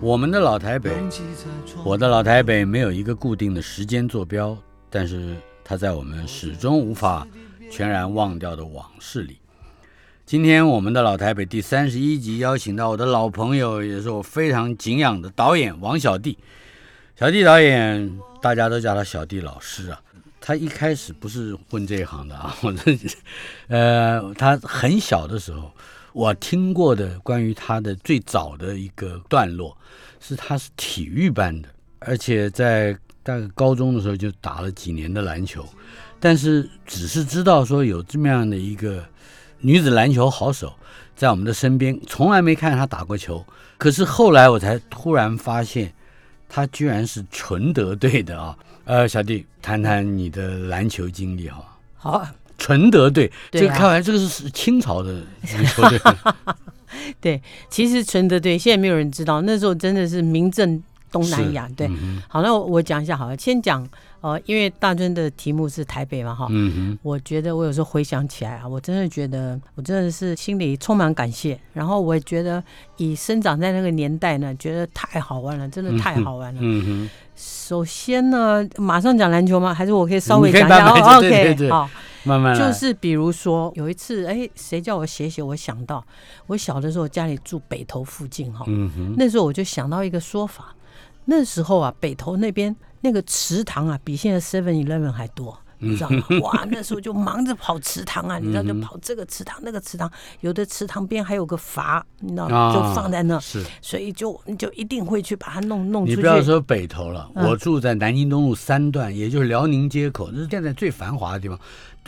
[0.00, 0.92] 我们的老台北，
[1.84, 4.56] 我的老台北没有一个固定的时间坐标，
[4.90, 7.26] 但是它在我们始终无法
[7.70, 9.38] 全然忘掉的往事里。
[10.26, 16.36] 今天我们的老台北第三十一集邀请到我的老朋友，也是我非常敬仰的导演王小弟。
[17.16, 20.00] 小弟导演，大家都叫他小弟老师啊。
[20.40, 22.96] 他一开始不是混这一行的啊，我这
[23.68, 25.72] 呃，他很小的时候，
[26.18, 29.78] 我听过的关于他的最早的一个段落，
[30.18, 31.68] 是他是体育班的，
[32.00, 35.64] 而且在大概高中的时候就打了几年的篮球，
[36.18, 39.04] 但是只是知道说有这么样的一个
[39.60, 40.74] 女子篮球好手
[41.14, 43.46] 在我们的身边，从来没看他打过球。
[43.76, 45.94] 可是后来我才突然发现，
[46.48, 48.58] 他居然是纯德队的啊！
[48.86, 51.78] 呃，小弟，谈谈你的篮球经历哈。
[51.94, 52.34] 好啊，
[52.68, 55.22] 纯德队，这个开玩笑，这个是清朝的
[55.54, 55.98] 篮球队。
[57.18, 61.66] 对，其实纯德队现在没有人知道，那时候真的是名震东南亚。
[61.74, 63.88] 对，嗯好，那我我讲一下好了，先讲
[64.20, 66.46] 呃，因为大尊的题目是台北嘛，哈。
[66.50, 71.58] 嗯哼，我觉得我有时候回想起来啊，我真的觉得我真的是心里充满感谢。
[71.72, 72.62] 然后我也觉得
[72.98, 76.60] 以生长在那个年代呢，觉得太好玩了，真的太好玩了。
[76.62, 79.72] 嗯首先呢，马上讲篮球吗？
[79.72, 81.88] 还是我可以稍微讲一下 OK，好。
[82.28, 82.58] 哼，慢慢。
[82.58, 85.42] 就是比如说有一次，哎，谁叫我写写？
[85.42, 86.04] 我想到
[86.46, 90.74] 我小的时候家里住北头附近哈，嗯哼，那时候我就想到一个说法，
[91.24, 95.58] 那时候啊，北头那边那个池塘啊，比现在 Seven Eleven 还多。
[95.80, 96.24] 你知道吗？
[96.42, 100.10] 哇，那时候就忙着跑池塘啊，你知道，就跑这个池塘那个池塘，
[100.40, 102.58] 有的池塘边还有个阀，你知道吗？
[102.58, 103.64] 啊就放在那，是。
[103.80, 106.16] 所以就你就一定会去把它弄弄出去。
[106.16, 111.56] 你不要说北头了，嗯我住在南京东路三段，也就是辽宁街口，这是现在最繁华的地方。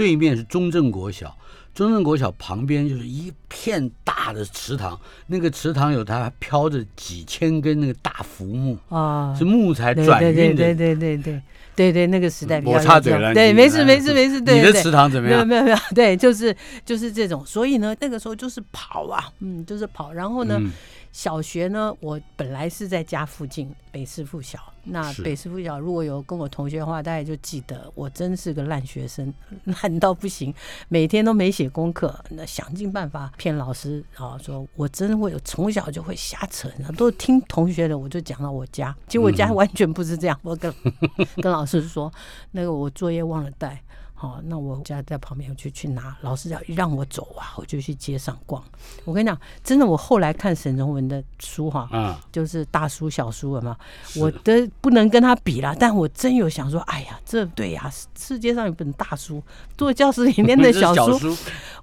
[0.00, 1.36] 对面是中正国小，
[1.74, 10.56] 中正国小旁边就是一片大的池塘，那个池塘有它飘着几千根那个大浮木，啊，是木材对转对对对运的。
[10.56, 11.42] 对对对
[11.76, 15.46] 对对，那个时代比较我插嘴了， 对，没事没事没事，对你的对对池塘怎么样？
[15.46, 20.12] 没有没有没有，对，就是就是这种，所以呢，那个时候就是跑啊，嗯，就是跑。
[20.12, 20.70] 然后呢，嗯
[21.12, 24.58] 小学呢，我本来是在家附近北师附小。
[24.84, 29.32] 那北师附小如果有跟我同学的话，大家就记得我真是个烂学生，
[29.82, 30.54] 烂到不行，
[30.88, 40.72] 每天都没写功课，那想尽办法骗老师啊，说我真的会有从小就会瞎扯，都听同学的，我就讲到我家，结果我家嗯完全不是这样，我跟
[41.42, 42.10] 跟老师说，
[42.52, 43.82] 那个我作业忘了带。
[44.20, 46.14] 好，那我家在旁边，我就去拿。
[46.20, 48.62] 老师要让我走啊，我就去街上逛。
[49.06, 53.74] 我跟你讲，真的，我后来看沈从文的书哈，啊，就是大书小书了嘛，
[54.16, 55.74] 我的不能跟他比啦。
[55.80, 59.42] 但我真有想说，哎呀，这对呀、世界上有本大书，
[59.78, 61.36] 做教室里面的 小书，书，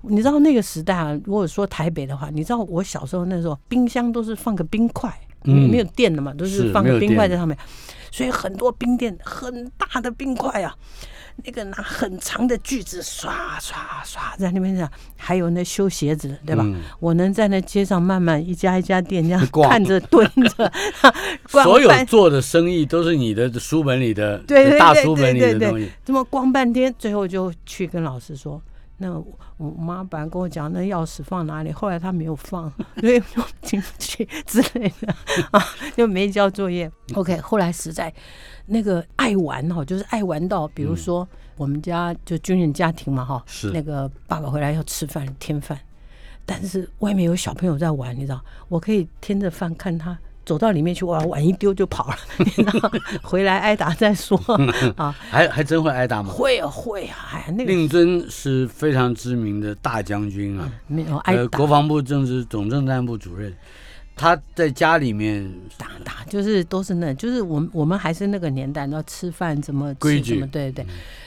[0.03, 5.11] 你知道那个时代啊，如果说台北的话，你知道我小时候那时候冰箱都是放个冰块，
[5.45, 7.57] 嗯没有电的嘛，都是是放个冰块在上面，
[8.11, 10.77] 所以很多冰店很大的冰块啊。
[11.43, 16.63] 那个拿很长的锯子刷刷刷在那边讲，还有那修鞋子的，对吧？
[16.65, 20.71] 嗯我能在那街上慢慢一家一家店这样 逛看着蹲着，
[21.47, 25.89] 所有做的生意都是你的书本里的，对对对大书本里的东西。
[26.03, 28.61] 这么逛半天，最后就去跟老师说。
[28.99, 32.67] 那我我妈本来跟我讲那钥匙放哪里，后来她没有放，
[32.99, 35.13] 所以我进不去之类的
[35.51, 35.63] 啊，
[35.95, 36.91] 就没交作业。
[37.13, 38.11] OK，后来实在
[38.67, 45.79] 那个爱玩哈，就是爱玩到，比如说我们家就军人家庭嘛哈，是那个爸爸回来要吃饭添饭，
[46.45, 50.17] 但是外面有小朋友在玩，你知道，我可以添着饭看他。
[50.45, 52.89] 走到里面去，哇，碗一丢就跑了， 你知道，
[53.21, 54.39] 回来挨打再说
[54.95, 55.13] 啊。
[55.29, 56.31] 还还真会挨打吗？
[56.31, 63.53] 会啊会啊，哎呀，那个令尊是非常知名的大将军啊，没有挨呃，打国防部政治总政战部主任。
[64.17, 65.47] 他在家里面
[65.77, 70.85] 打打，就是都是那，就是我们我们还是那个年代，要吃饭怎么规矩吃怎么，对对，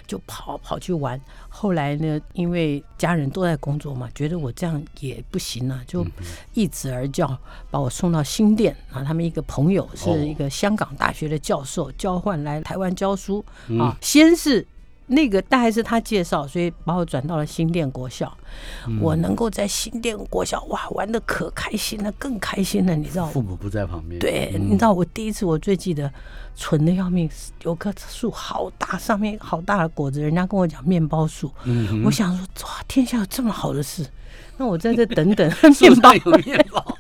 [0.08, 1.18] 就跑跑去玩。
[1.48, 6.04] 后来呢，因为家人都在工作嘛，觉得我这样也不行啊，就
[6.54, 7.38] 一子而教，
[7.70, 9.04] 把我送到新店啊。
[9.04, 13.44] 他们一个朋友是一个香港大学的教授，交换来台湾教书
[13.78, 13.96] 啊。
[14.00, 14.66] 先是
[15.10, 18.32] 那个大概是他介绍，所以把我转到了新店国校。
[19.00, 23.32] 我能够在新店国校哇玩的可开心了，更开心了，你知道吗？
[23.32, 24.70] 父母不在旁边，对，嗯。
[24.70, 26.12] 你知道我第一次我最记得，
[26.56, 27.28] 蠢的要命，
[27.62, 34.06] 有棵树好大，上面好大的果子，人家跟我讲面包树，嗯我想说哇，天下有这么好的事，
[34.60, 36.98] 那我在这等等树 面包，有面包，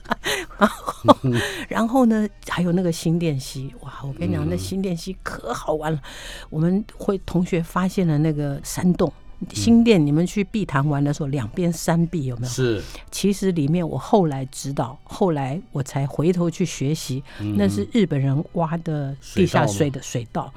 [1.68, 4.58] 然后呢，还有那个新电溪，哇，我跟你讲，那嗯。
[4.58, 6.00] 新店溪可好玩了，
[6.48, 9.12] 我们会同学发现了那个山洞。
[9.52, 12.52] 新店，你们去碧潭玩的时候，两边山壁有没有？
[12.52, 17.22] 是其实里面我后来知道，后来我才回头去学习，
[17.56, 20.52] 那是日本人挖的地下水的水道，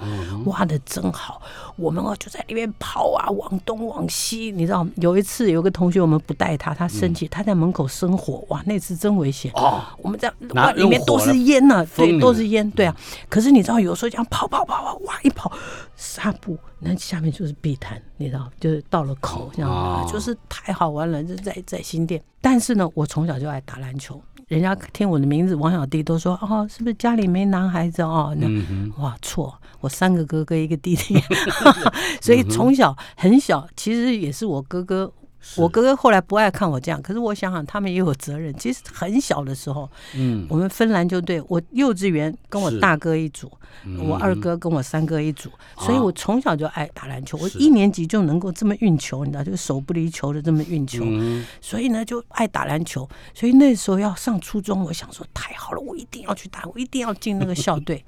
[0.46, 1.42] 挖的真好。
[1.76, 9.52] 我们哦就在里面跑啊，往东往西，你知道，有一次有个同学我们不带他，他生气，他在门口生火，哇，那次真危险。
[9.56, 12.96] 哦，我们在哇里面都是烟呢、对，都是烟，对啊。
[13.30, 15.52] 可是你知道，有时候这样跑跑跑跑，哇，一跑
[15.96, 22.22] 纱布，那下面就是碧潭，你知道，就是到了口这样，哦就是太好玩了，就在在新店。
[22.42, 28.36] 但是呢，我从小就爱打篮球，人家听我的名字王小弟都说哦，是不是家里没男孩子哦？
[28.38, 31.16] 那、嗯哇，错，我三个哥哥一个弟弟，
[32.22, 35.12] 所以从小很小，其实也是我哥哥。
[35.58, 38.54] 我哥哥后来不爱看我这样，可是我想想，他们也有责任。
[38.58, 43.52] 其实很小的时候，嗯，我们分篮球队，我幼稚园跟我大哥一组，
[43.86, 47.38] 嗯我二哥跟我三哥一组，所以我从小就爱打篮球。
[47.40, 53.08] 我一年级就能够这么运球，你知道，就手不离球的这么运球，嗯所以呢就爱打篮球。
[53.34, 58.04] 所以那时候要上初中，我想说太好了，我一定要去打，我一定要进那个校队。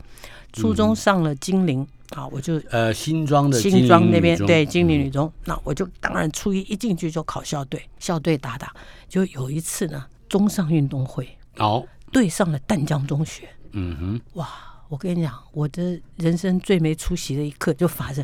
[0.56, 8.74] 初中上了金陵啊，我就呃，新庄的新庄那边对金陵女中，那我就当然初一一进去就考校队，校队打打。
[9.10, 14.50] 就有一次呢，中上运动会哦，对上了淡江中学，嗯哼，哇！
[14.88, 18.24] 我跟你讲，我的人生最没出息的一刻就发生。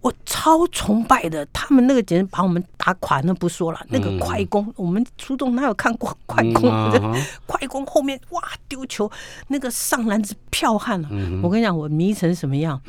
[0.00, 3.84] 我超崇拜的，他们那个简直把我们打垮，那不说了。
[3.88, 6.70] 那个快攻，我们初中哪有看过快攻？
[6.70, 9.10] 嗯 啊快攻后面哇丢球，
[9.48, 12.80] 那个上篮子剽悍了、嗯我跟你讲，我迷成什么样？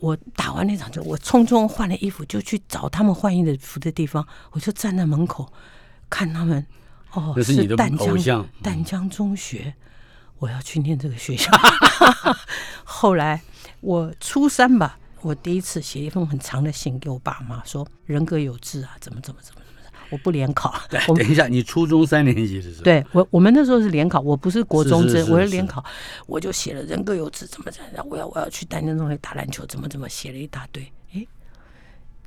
[0.00, 5.50] 我打完那场球，我匆匆换了衣服，就去找他们换衣服的地方，我就站在门口
[6.10, 6.66] 看他们。
[7.12, 9.72] 哦，那是你的淡江偶像淡江中学，
[10.38, 11.50] 我要去念这个学校。
[12.84, 13.40] 后来
[13.80, 20.74] 我初三吧，我第一次写一封很长的信给我爸妈，说人格有志啊，怎么怎么怎么怎么，我不联考。
[20.88, 25.84] 等一下，你初中三年级的时候，对我，我们那时候是联考，我不是国中生，是是是我是联考，
[26.26, 30.92] 我就写了人各有志，怎么怎么样，我要我要去丹江中学打篮球，怎么怎么写了一大堆，诶，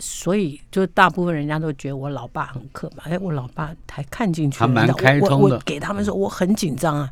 [0.02, 4.68] 所以就大部分人家都觉得我老爸很刻板，哎，我老爸还看进去我
[4.98, 5.38] 开通的。
[5.38, 7.10] 我我给他们说我很紧张啊，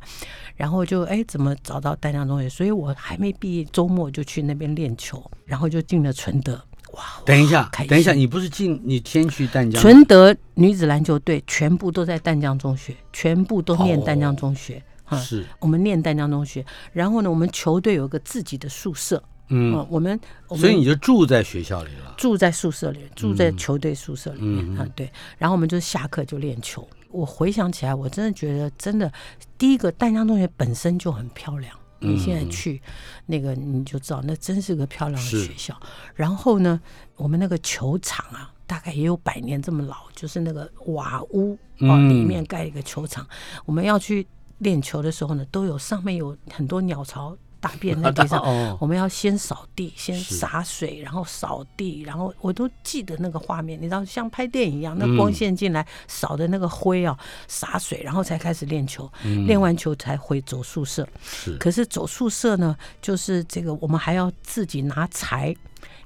[0.56, 6.60] 然后就哎怎么找到丹江中学，所以我还没毕业，周末就去那边练球，然后就进了纯德，
[6.94, 9.80] 哇，等一下等一下，你不是进你先去淡江？
[9.80, 14.84] 纯德女子篮球队全部都在淡江中学，全部都念淡江中学。
[15.06, 16.64] 啊是，我们念淡江中学，
[16.94, 20.20] 然后呢，我们球队有个自己的宿舍，嗯，嗯，我们
[20.50, 22.14] 所以你就住在学校里了。
[22.18, 26.88] 住在宿舍里，住在球队宿舍里面、啊，对，然后我们就下课就练球。
[27.12, 29.12] 我回想起来，我真的觉得，真的，
[29.58, 31.76] 第一个淡江中学本身就很漂亮。
[32.02, 32.82] 你现在去
[33.26, 35.78] 那个你就知道，那真是个漂亮的学校。
[36.14, 36.80] 然后呢，
[37.16, 43.28] 我们那个球场啊，大概也有百年这么老，就是那个瓦屋哦，嗯里面盖一个球场。
[43.66, 44.28] 我们要去
[44.60, 47.36] 练球的时候呢，都有上面有很多鸟巢。
[47.60, 48.78] 大便在地上， 哦。
[48.80, 55.18] 我们要先扫地，先洒水，然后扫地，然后我都记得那个画面，你知道，像拍电影一样，那嗯。
[55.18, 59.46] 光线进来扫的那个灰啊，洒水，然后才开始练球，嗯。
[59.46, 61.08] 练完球才回走宿舍。
[61.24, 61.58] 是。
[61.58, 65.56] 可是走宿舍呢，就是这个我们还要自己拿柴，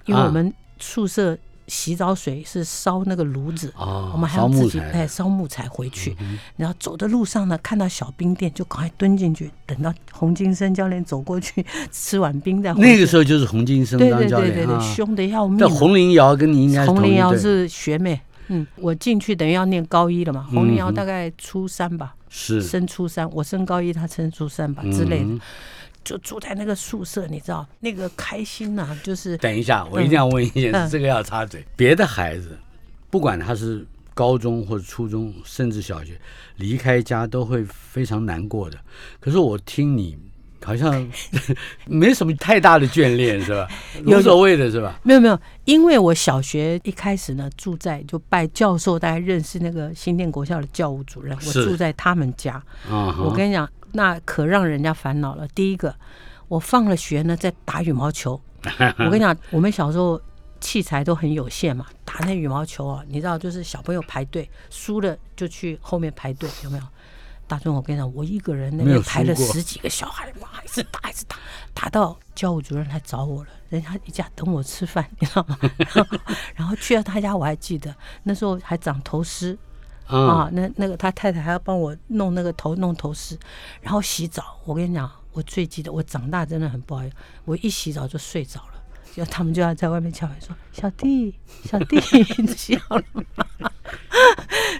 [0.05, 0.25] 因为啊。
[0.25, 3.73] 我们宿舍洗澡水是烧那个炉子。
[3.77, 6.15] 哦，我们还要自己哎烧木材回去，
[6.57, 12.87] 然后走的路上呢，看到小冰店就赶快蹲进去，等到洪金生教练走过去吃碗冰再回去。
[12.87, 14.93] 那个时候就是洪金生对当教对对对对，练啊。
[14.93, 15.69] 凶的要命这啊。
[15.69, 20.43] 洪林瑶跟你应该是洪林瑶是学妹，嗯，我进去等于要念高一了嘛。
[20.51, 25.39] 洪林瑶大概初三吧，是升初三，我升高一，她升初三吧之类的嗯。
[26.03, 31.65] 就住在那个宿舍，你知道那个开心呐、就是等一下，我一定要问一件事，嗯这个要插嘴。
[31.75, 32.57] 别的孩子，
[33.09, 36.19] 不管他是高中或者初中，甚至小学
[36.57, 38.77] 离开家都会非常难过的。
[39.19, 40.17] 可是我听你
[40.63, 41.09] 好像
[41.85, 43.67] 没什么太大的眷恋，是吧？
[44.05, 44.99] 有无所谓的是吧？
[45.03, 52.53] 没有没有，因为我小学一开始呢住在就拜教授，大家认识那个新店国校的教务主任，我住在他们家。
[52.89, 55.47] 啊，我跟你讲，那可让人家烦恼了。
[55.49, 55.95] 第一个，
[56.47, 58.39] 我放了学呢，在打羽毛球。
[58.99, 60.21] 我跟你讲，我们小时候
[60.59, 66.83] 器材都很有限嘛，打那羽毛球啊，你知道，就是小朋友排队，输了就去后面排队，有没有？
[67.45, 71.35] 大壮，我跟你讲，我一个人那边排了十几个小孩，哇，一直打，一直打，
[71.73, 75.59] 打到教务主任来找我了，人家一家等我吃饭，你知道吗？
[75.77, 76.17] 然后
[76.55, 79.57] 然后去了他家，我还记得那时候还长头虱，
[80.07, 83.37] 啊啊，那那个他太太还要帮我弄那个头弄头饰，
[83.81, 84.57] 然后洗澡。
[84.65, 88.81] 我跟你讲，我最记得我长大真的很不好意思，我一洗澡就睡着了，
[89.13, 91.33] 就他们就要在外面敲门说：“小弟，
[91.65, 91.97] 小弟，
[92.37, 93.23] 你笑了吗？”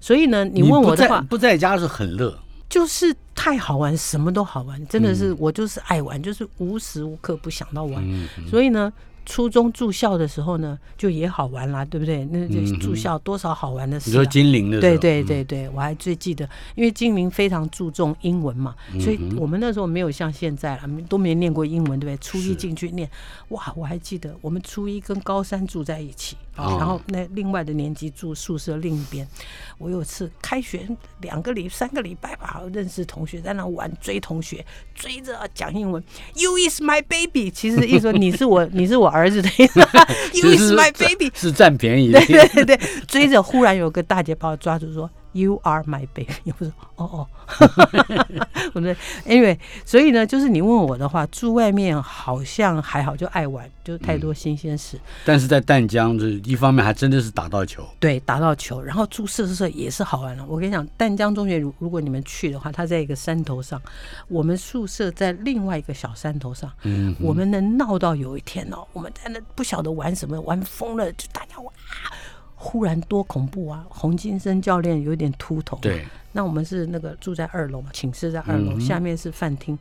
[0.02, 2.38] 所以呢，你问我的话，不在家是很乐，
[2.68, 8.02] 就是太好玩，什么都好玩，真的是、嗯我就是爱玩，就是无时无刻不想到玩。
[8.06, 8.92] 嗯，所以呢，
[9.26, 12.24] 初中住校的时候呢，就也好玩啦，对不对？
[12.26, 14.12] 那这嗯住校多少好玩的事、啊。
[14.12, 22.16] 你说金陵的时候对对嗯对对，我还最记得，因为金陵非常注重英文嘛，嗯所以我们那时候没有像现在了，都没念过英文，对不对？
[22.18, 23.08] 初一进去念，
[23.48, 29.26] 哇，我还记得我们初一跟高三住在一起然后那另外的年级住宿舍另一边。
[29.78, 30.88] 我有一次开学
[31.20, 36.02] 两个礼三个礼拜吧，认识同学在那玩追同学，追着讲英文
[36.34, 39.80] ，You is my baby，其实意思说你是我 你是我儿子的意思
[40.32, 47.26] ，You is my baby，是占便宜对对对，追着忽然有个大姐把我抓住说：“You are my baby。”也不是：“哦哦。
[48.72, 48.94] ”我说
[49.26, 54.98] ：“Anyway，所以呢，就是你问我的话，住外面好像还好，就爱玩，就太多新鲜事。
[55.24, 60.44] 但是在淡江这一方面还真的是打到球，对，打到球，然后住宿舍也是好玩了。
[60.48, 63.80] 我跟你讲，淡江中学如如果你们去的话，它在一个山头上，
[64.28, 66.70] 我们宿舍在另外一个小山头上。
[66.82, 71.72] 嗯，我们能闹到有一天哦，我们在那不晓得玩什么，玩疯了，就大家哇，
[72.64, 73.84] 忽然多恐怖啊！
[73.90, 76.02] 洪金生教练有点秃头，，对，
[76.32, 79.78] 那我们是那个住在二楼嘛，寝室在二楼，嗯下面是饭厅。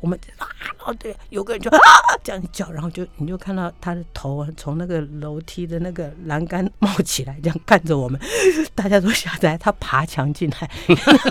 [0.00, 0.48] 我们啊，
[0.86, 1.78] 哦对，有个人就啊
[2.24, 8.18] 这样叫，然后就你就看到他的头啊从那个楼梯的那个栏杆冒起来，这样看着我们，
[8.74, 9.56] 大家都吓呆。
[9.58, 10.70] 他爬墙进来，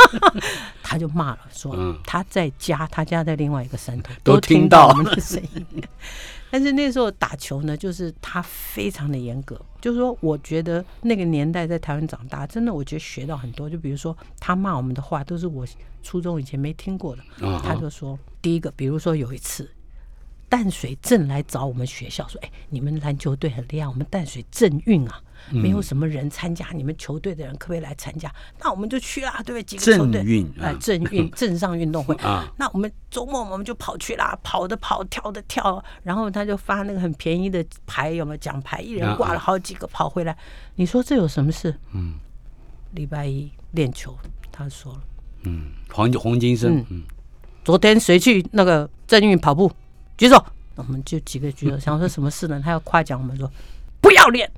[0.83, 5.65] 他就骂了，说嗯他在家，他家在另外一个山头，都听听到我们的声音。
[6.49, 13.69] 但是那时候打球呢，就是他非常的严格，就是说，我觉得那个年代在台湾长大，真的我觉得学到很多。
[13.69, 15.65] 就比如说他骂我们的话，都是我
[16.03, 17.23] 初中以前没听过的。
[17.45, 19.69] 啊他就说，第一个，比如说有一次，
[20.47, 28.31] 淡水镇来找我们学校说：“哎，你们篮球队很厉害，我们淡水镇运啊，没有什么人参加，你们球队的人可不可以来参加？
[28.59, 29.63] 那我们就去啦，对不对？
[29.63, 38.81] 几个球队镇运哎啊，镇运 镇上运动会啊，那我们周末我们就跑去啦，跑的跑，跳的跳，然后他就发那个很便宜的牌，有没有奖牌？
[38.81, 40.37] 一人挂了好几个跑回来。
[40.75, 41.75] 你说这有什么事？
[41.93, 42.15] 嗯
[42.93, 44.17] 礼拜一练球，
[44.51, 45.01] 他说了，
[45.43, 47.03] 嗯，黄黄金生嗯，嗯，
[47.63, 49.71] 昨天谁去那个正运跑步？
[50.17, 50.43] 举手。
[50.75, 52.59] 我们就几个举手， 想说什么事呢？
[52.63, 53.49] 他要夸奖我们说
[54.01, 54.49] 不要脸。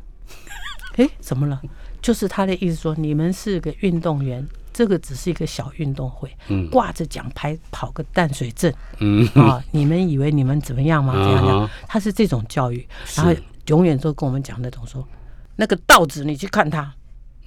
[0.97, 1.61] 诶，怎么了？
[2.01, 6.69] 就是他的意思说，你们是个运动员，这个只是一个小运动会，嗯。
[6.69, 9.25] 挂着奖牌跑个淡水镇，嗯。
[9.35, 11.13] 啊，你们以为你们怎么样吗？
[11.23, 12.85] 这样他是这种教育，
[13.15, 13.33] 然后
[13.67, 15.07] 永远都跟我们讲那种说，
[15.55, 16.93] 那个稻子你去看它，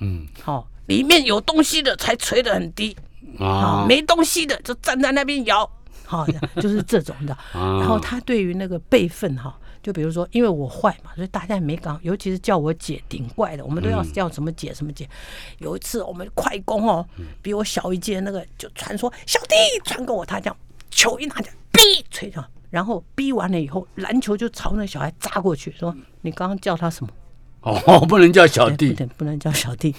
[0.00, 0.26] 嗯。
[0.42, 2.96] 好、里面有东西的才垂得很低，
[3.38, 5.70] 啊，啊，没东西的就站在那边摇，
[6.06, 6.26] 好、
[6.56, 7.34] 就是这种的。
[7.52, 7.78] 啊。
[7.78, 9.54] 然后他对于那个辈分哈，
[9.86, 15.08] 就比如说，因为我坏嘛，所以大家也没搞，尤其是叫我姐顶怪的，我们都要嗯叫什么姐什么姐。
[15.58, 20.56] 有一次我们快攻哦，嗯比我小一届那个就传说小弟传给我，他这样
[20.90, 27.12] 球一拿起来，逼吹上，然后逼完了以后，篮球就朝那小孩扎过去，说你刚刚叫他什么？
[27.62, 29.94] 哦，不能叫小弟对不，能不能叫小弟。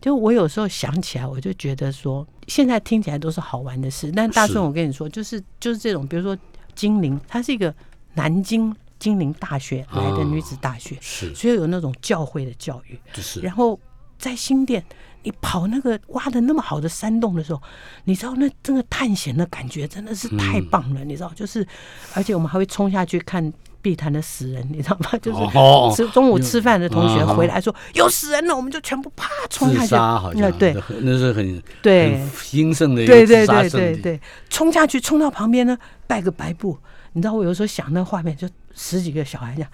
[0.00, 4.10] 就我有时候想起来，我就觉得说，现在听起来都是好玩的事。
[4.10, 6.36] 但大是顺，我跟你说，就是就是这种，比如说
[6.74, 7.72] 精灵，它是一个
[8.14, 12.98] 南京金陵大学来的女子大学，是所以有那种教会的教育。
[13.12, 13.78] 就是然后
[14.18, 14.84] 在新店，
[15.22, 17.62] 你跑那个挖的那么好的山洞的时候，
[18.04, 21.32] 你知道那这个探险的感觉真的是太棒了，你知道？
[21.34, 21.66] 就是，
[22.14, 25.10] 而且我们还会冲下去看碧潭的死人，你知道吗？
[25.22, 29.86] 就是哦吃中午吃饭的同学嗯回来说有死人了，我们就全部啪冲下去。
[29.94, 35.78] 杀好像，那对那是很对很兴盛的一个对对对，对对，冲下去冲到旁边呢，
[36.08, 36.76] 拜个白布。
[37.12, 39.70] 你知道我有时候想那画面，就十几个小孩这样，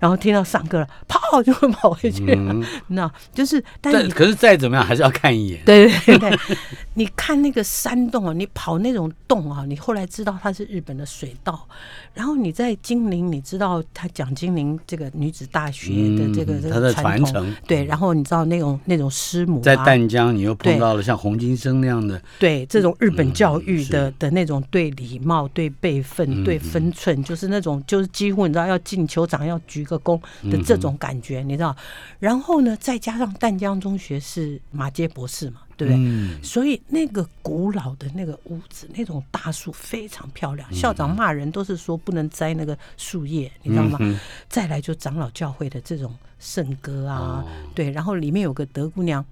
[0.00, 2.36] 然后听到上课了，跑就会跑回去。
[2.88, 5.60] 那就是，但你但可是再怎么样还是要看一眼。
[5.64, 6.58] 对 对对对，
[6.94, 11.68] 你看那个山洞啊，你跑那种洞啊，你后来知道它是日本的水道，
[12.14, 30.20] 然后你在金陵，你知道他讲金陵这个女子大学的这个、这嗯它的个传承，对，然后你知道那种那种师母、啊、在淡江你又碰到了像洪金生那样的，对这种日本教育嗯的、的那种对礼貌、对辈分、嗯对分寸，就是那种就是几乎你知道要进球场要鞠个躬
[30.50, 31.76] 的这种感觉，你知道？
[32.18, 36.00] 然后呢，再加上淡江中学是马杰博士嘛，对不对？
[36.00, 40.72] 嗯，所以那个古老的那个屋子，那种大树非常漂嗯亮。
[40.72, 43.98] 校长骂人都是说不能摘那个树叶，你知道吗？
[44.00, 44.18] 嗯
[44.48, 47.44] 再来就长老教会的这种圣歌啊，哦
[47.74, 49.24] 对，然后里面有个德姑娘，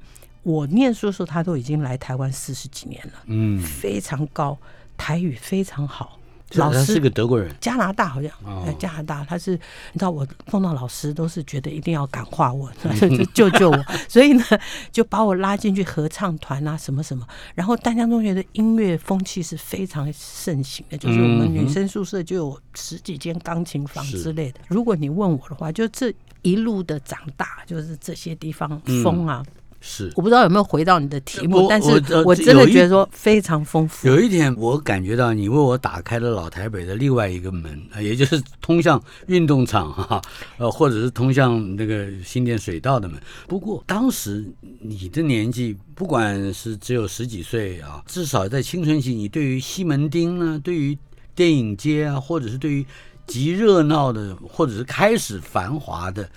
[0.43, 4.57] 我念书的时候她都已经来台湾四十几年了，嗯，非常高，
[4.97, 6.18] 台语非常好。
[6.51, 8.65] 是他是个德国人，加拿大好像，哦。
[8.67, 14.45] 呃加拿大，他是你知道我碰到老师都是觉得一定要感化我， 嗯就救救我，所以呢
[14.91, 17.27] 就把我拉进去合唱团啊什么什么。
[17.55, 24.61] 然后丹江中学的音乐风气是非常盛行的，就是我们女生宿舍就有十几间钢琴房之类的。
[24.69, 26.13] 如果你问我的话，就这
[26.43, 29.03] 一路的长大，就是这些地方嗯。
[29.03, 29.45] 风啊，
[29.81, 30.13] 是。
[30.17, 31.91] 我不知道有没有回到你的题目，但是
[32.25, 34.09] 我真的觉得说非常丰富。
[34.09, 40.21] 有一点，我感觉到你为我打开了老台北的另外一个门，呃也就是通向运动场哈、
[40.57, 43.21] 呃，或者是通向那个新店水道的门。
[43.47, 44.45] 不过当时
[44.81, 50.99] 你的年纪，不管是只有十几岁啊，至少在青春期，你对于西门町呢，对于
[51.35, 52.85] 电影街啊，或者是对于
[53.27, 56.29] 极热闹的，或者是开始繁华的。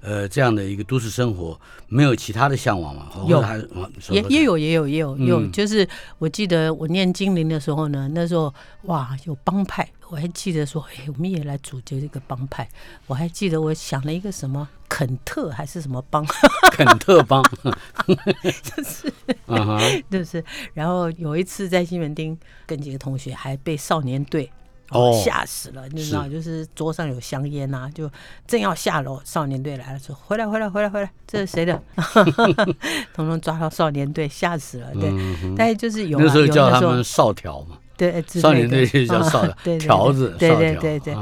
[0.00, 3.10] 呃，这样的一个都市生活，没有其他的向往吗？
[3.26, 3.42] 有
[4.10, 5.86] 也也有也有也有有，嗯就是
[6.18, 8.52] 我记得我念金陵的时候呢，那时候
[8.82, 12.68] 哇有帮派，我还记得说，哎，我们也来组织这个帮派。
[13.06, 16.24] 我还记得我想了一个什么肯特还是什么帮，
[16.72, 17.42] 肯特帮，
[18.62, 19.12] 就是，
[20.08, 24.50] 就是然后有一次在西门町跟几个同学还被少年队。
[24.90, 25.86] 哦吓死了！
[25.90, 28.10] 你知道，就是桌上有香烟呐、就
[28.46, 31.80] 正要下楼，少年队来了，说：“回来，回来，回来，回来，这是谁的？”
[33.14, 34.92] 统统抓到少年队，吓死了。
[34.94, 39.46] 对，嗯哼大概就是有啊那时候叫他们少条嘛，对，少年队就叫少
[39.78, 41.16] 条子，对对对对。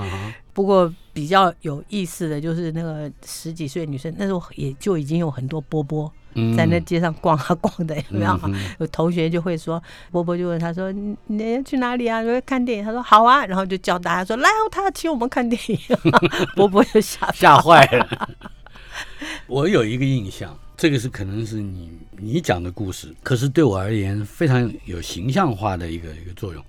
[0.53, 6.26] 不过比较有意思的就是那个十几岁女生，那时候也就已经有很多波波嗯
[6.57, 8.55] 在那街上逛啊逛的，有没有嗯？
[8.79, 12.23] 有同学就会说，波波就问他说：“你你要去哪里啊？
[12.23, 15.79] 说看电影。”他说：“好啊。”然后就叫大家说：“来哦，他要请我们看电影。
[16.55, 18.29] ”波波就吓吓坏了。
[19.47, 26.65] 我有一个印象，这个是可能是你你讲的故事，可是对我而言非常有形象化的一个一个作用。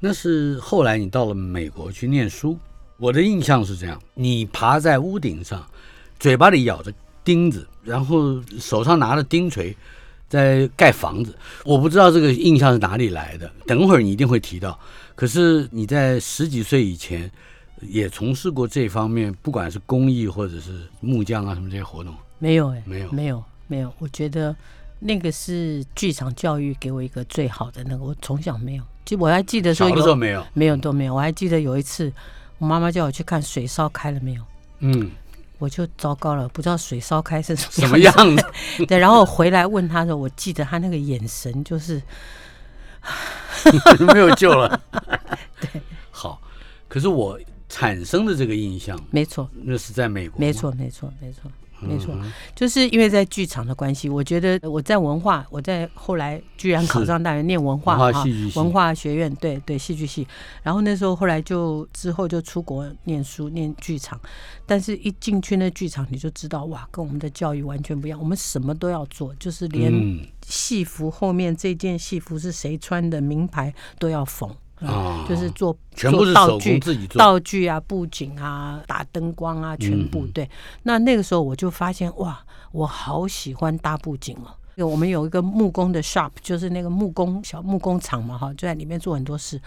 [0.00, 2.58] 那是后来你到了美国去念书，
[2.96, 5.64] 我的印象是这样：你爬在屋顶上，
[6.18, 6.92] 嘴巴里咬着
[7.24, 9.76] 钉子，然后手上拿着钉锤。
[10.28, 13.52] 在盖房子，我不知道这个印象是哪里来的。
[13.66, 14.80] 等会儿你一定会提到。
[15.14, 17.30] 可是你在十几岁以前，
[17.82, 22.14] 也从事过这方面，不管是工艺或者是木匠啊什么这些活动。
[22.38, 24.56] 没有哎、没有没有没有，我觉得
[25.00, 28.84] 那个是剧场教育给我一个最好的那个，我从小没有。
[29.04, 32.10] 其实我还记得说小的时候有没有，没有都没有，我还记得有一次，
[32.56, 34.42] 我妈妈叫我去看水烧开了没有，
[34.78, 35.10] 嗯，
[35.62, 38.12] 我就糟糕了，不知道水烧开是什么么样？
[38.36, 38.44] 子。
[38.84, 42.02] 对，然后回来问他的时候，我记得他那个眼神就是
[44.12, 44.82] 没有救了。
[45.62, 46.42] 对，好。
[46.88, 51.48] 可是我产生的这个印象，没错，那是在美国，没，错，没错，没错。
[51.82, 60.26] 没错，嗯就是因为在剧场的关系，我觉得我在文化，我在后来居然考上大学念文化文化哈戏剧系文化学院，对对，戏剧系。
[60.62, 64.20] 然后那时候后来就之后就出国念书，念剧场。
[64.64, 68.18] 但是一进去那剧场，你就知道哇，跟我们的教育完全不一样。
[68.18, 74.48] 我们什么都要做，就是连嗯戏服后面这件戏服是谁穿的名牌都要缝。
[74.86, 80.50] 啊就是做全部是道具自己做，道具啊、布景啊、打灯光啊，全部、嗯对。
[80.82, 84.54] 那那个时候我就发现，哇，我好喜欢搭布景哦。
[84.76, 89.60] 有我们有一个木工的 shop，就是那个木工小木工厂嘛，哈，就在里面做很多事。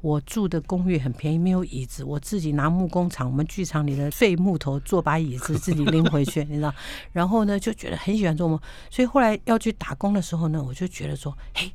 [0.00, 6.72] 我住的公寓很便宜，没有椅子，我自己拿木工厂我们剧场里的废木头做把椅子，自己拎回去， 你知道。
[7.10, 8.56] 然后呢，就觉得很喜欢做梦，
[8.88, 11.72] 所以后来要去打工的时候呢，我就觉得说，嘿。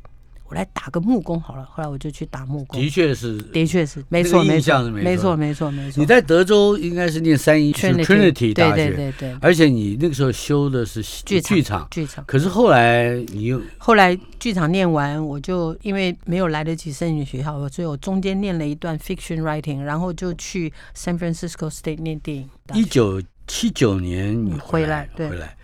[0.49, 1.65] 我来打个木工好了。
[1.65, 3.37] 后来我就去打木工的，确是。
[3.53, 12.23] 的确是没错，没错，没错没错，没错，你在德州应该是念三一是 Trinity 大对学，对对对，而且你那个时候修的是剧场剧场，剧场。
[12.25, 22.49] 可是后来你又后来剧场念完，我就因为没有来得及申请学校，所以我中间念了一段 fiction writing，然后就去 San Francisco State 念电影。
[22.73, 25.56] 一九七九年你嗯回来回来，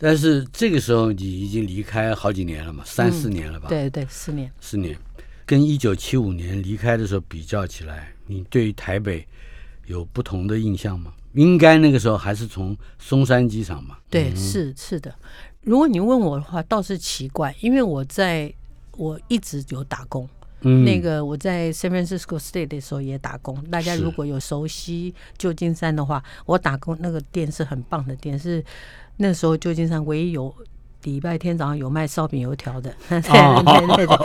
[0.00, 4.50] 但是这个时候你已经离开好几年了嘛，三四年了吧？，嗯对对，四年。
[4.60, 4.98] 四年，
[5.44, 9.26] 跟一九七五年离开的时候比较起来，你对台北
[9.86, 11.12] 有不同的印象吗？
[11.34, 13.98] 应该那个时候还是从松山机场嘛？
[14.08, 15.14] 对，是是的。
[15.62, 18.52] 如果你问我的话，倒是奇怪，因为我在
[18.96, 20.28] 我一直有打工。
[20.62, 28.62] 嗯，那个我在 San Francisco State 的时候也打工，大家如果有熟悉旧金山的话，我打工那个店是很棒的店，是
[29.22, 30.52] 那时候旧金山唯一有
[31.02, 34.16] 礼拜天早上有卖烧饼油条的，所以呢这个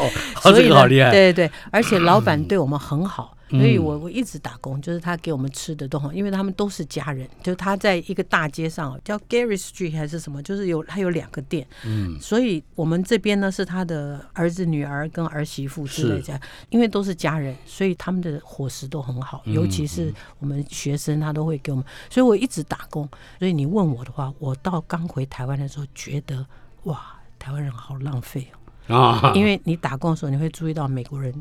[0.73, 16.23] 好厉害，对对对，而且老板对我们很好，嗯所以我我一直打工，就是他给我们吃的都好，因为他们都是家人，就他在一个大街上叫 Gary Street 还是什么，就是有他有两个店，嗯，所以我们这边呢是他的儿子、女儿跟儿媳妇之类是。
[16.23, 23.07] 这样，因为都是家人，所以他们的伙食都很好，嗯尤其是我们学生，他都会给我们，所以我一直打工。
[23.37, 26.43] 所以你问我的话，我到刚回台湾的时候，觉得
[26.85, 26.99] 哇，
[27.37, 28.47] 台湾人好浪费
[28.87, 31.31] 哦，啊，因为你打工的时候，你会注意到美国人。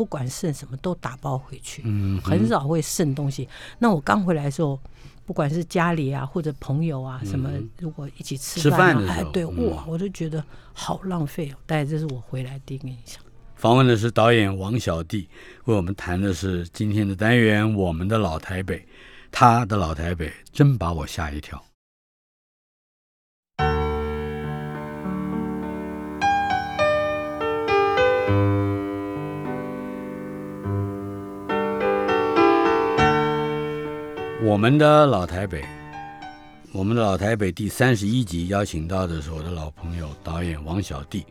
[0.00, 3.46] 不管剩什么都打包回去，嗯很少会剩东西。
[3.78, 4.80] 那我刚回来的时候，
[5.26, 11.56] 不管是家里啊或者朋友啊什么，如果一起吃嗯吃饭啊的时候，哎对，嗯哇，我就觉得好浪费哦。
[11.66, 13.22] 大概这是我回来第一个印象。
[13.56, 15.28] 访问的是导演王小弟，
[15.66, 18.78] 为我们谈的是今天的单元《我们的老台北》，
[19.30, 21.62] 他的老台北真把我吓一跳。
[34.50, 35.64] 我们的老台北，
[36.72, 41.24] 我们的老台北第三十一集邀请到的是我的老朋友导演王小弟。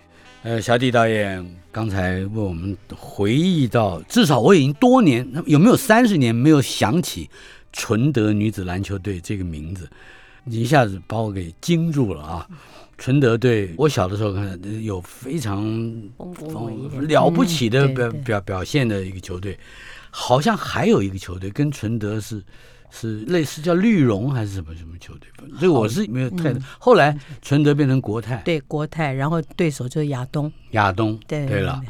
[0.44, 7.30] 呃，小弟导演刚才为我们回忆到，至少我已经多年，那有没有三十年没有想起
[7.74, 9.90] 纯德女子篮球队这个名字？
[10.46, 12.48] 你一下子把我给惊住了啊！
[12.98, 15.62] 纯德队，我小的时候看有非常
[17.02, 19.60] 了不起的表表表现的一个球队，
[20.10, 22.42] 好像还有一个球队跟纯德是
[22.92, 26.54] 是类似叫绿绒还是什么什么球队，这个我是没有太。
[26.78, 31.82] 后来纯德变成国泰，嗯对国泰，然后对手就是亚东，亚东，对对了。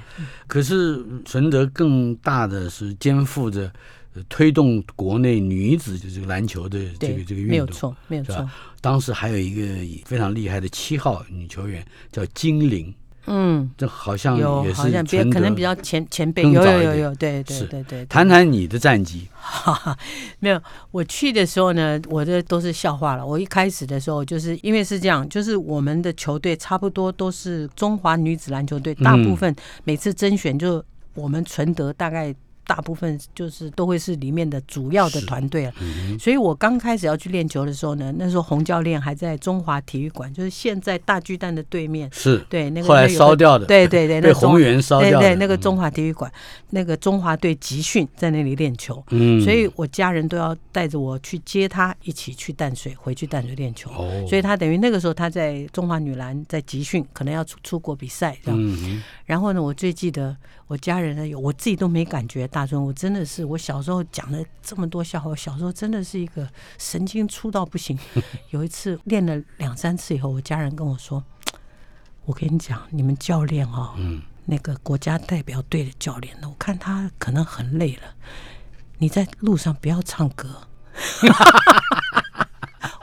[0.48, 3.72] 可是纯德更大的是肩负着
[4.14, 8.50] 呃推动国内女子的这个篮球的这个这个运动，没有错，没有错。
[8.82, 12.94] 当时还有一个非常厉害的七号女球员叫金玲，
[13.30, 18.06] 嗯，这好像有也是好像别可能比较前前辈，有有有有，对对对对。
[18.08, 19.28] 谈谈你的战绩。
[19.32, 19.98] 哈哈，
[20.40, 20.60] 没有，
[20.92, 23.26] 我去的时候呢，我这都是笑话了。
[23.26, 32.36] 我一开始的时候，就是因为是这样，就是我们的球队差不多都是中华女子篮球队，大部分每次甄选就我们存德大概。
[32.66, 45.20] 大部分就是都会是里面的主要的团队了，嗯所以我刚开始要去练球的时候呢，那时候洪教练还在中华体育馆，就是现在大巨蛋的对面，是对那个后来烧掉的，对对对，被那个中宏源烧掉的。
[45.20, 45.60] 对对，那个嗯。
[45.70, 46.32] 中华体育馆，
[46.70, 53.90] 那个中华队集训在那里练球，嗯，所以我家人都要带着我去接他，一起去淡水，回去淡水练球。
[53.92, 58.60] 哦，所以他等于那个时候他在中华女篮在集训，可能要出出国比赛这样。
[58.60, 60.36] 嗯然后呢，我最记得
[60.70, 67.98] 我家人呢有我自己都没感觉，大尊，我真的是我小时候讲了这么多笑话，我小时候真的是一个神经粗到不行。
[68.52, 71.24] 有一次练了两三次以后，我家人跟我说
[72.24, 78.14] ：“我跟你讲，你们教练哦，嗯那个国家代表队的教练呢，我看他可能很累了，
[79.00, 80.68] 你在路上不要唱歌。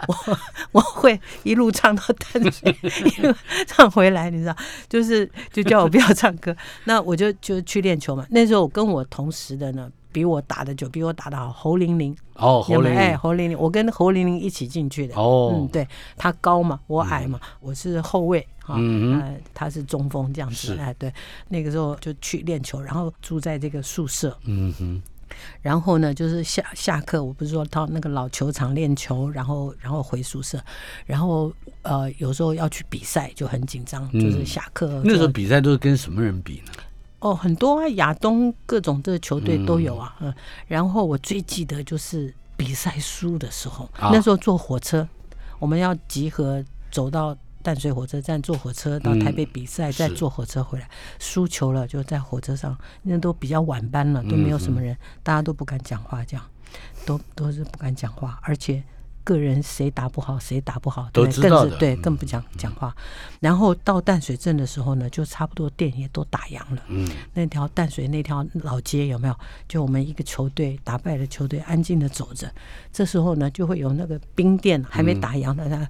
[0.07, 0.39] 我
[0.73, 3.35] 我会一路唱到淡水，一路
[3.67, 4.57] 唱回来，你知道，
[4.89, 6.55] 就是就叫我不要唱歌。
[6.85, 8.27] 那我就就去练球嘛。
[8.31, 15.15] 那时候我跟我同时的呢，比我打的久，比我打的好，侯玲玲，哦，侯玲有没有哎，玲侯玲玲，我跟侯玲玲一起进去的。
[15.17, 20.77] 哦嗯，对，她高嘛，我矮嘛，我是后卫哈，嗯哼呃，她是中锋这样子。
[20.79, 21.13] 哎，对，
[21.49, 25.03] 那个时候就去练球，然后住在这个宿舍，嗯哼，
[25.63, 30.61] 然后呢，就是下下课，我不是说到那个老球场练球，然后然后回宿舍，
[31.05, 34.21] 然后呃有时候要去比赛就很紧张，嗯。
[34.21, 36.73] 就是下课那时候比赛都是跟什么人比呢？
[37.21, 40.33] 哦很多啊，亚东各种的球队都有啊，嗯，
[40.67, 44.11] 然后我最记得就是比赛输的时候，啊。
[44.13, 45.09] 那时候坐火车，
[45.59, 50.89] 我们要集合走到淡水火车站坐火车到台北比赛，再坐火车回来。
[51.19, 56.47] 输球了就在火车上，那都比较晚班了，都没有什么人，大家都不敢讲话，这样
[57.05, 58.85] 都都是不敢讲话，而且。
[59.27, 62.95] 个人谁打不好，谁打不好，对更是对，更不讲讲话。
[63.41, 66.81] 然后到淡水镇的时候呢，就差不多店也都打烊了。
[66.87, 69.37] 嗯，那条淡水那条老街有没有？
[69.67, 72.49] 就我们一个球队打败了球队，安静的走着。
[72.93, 75.89] 这时候呢，就会有那个冰店还没打烊的，那、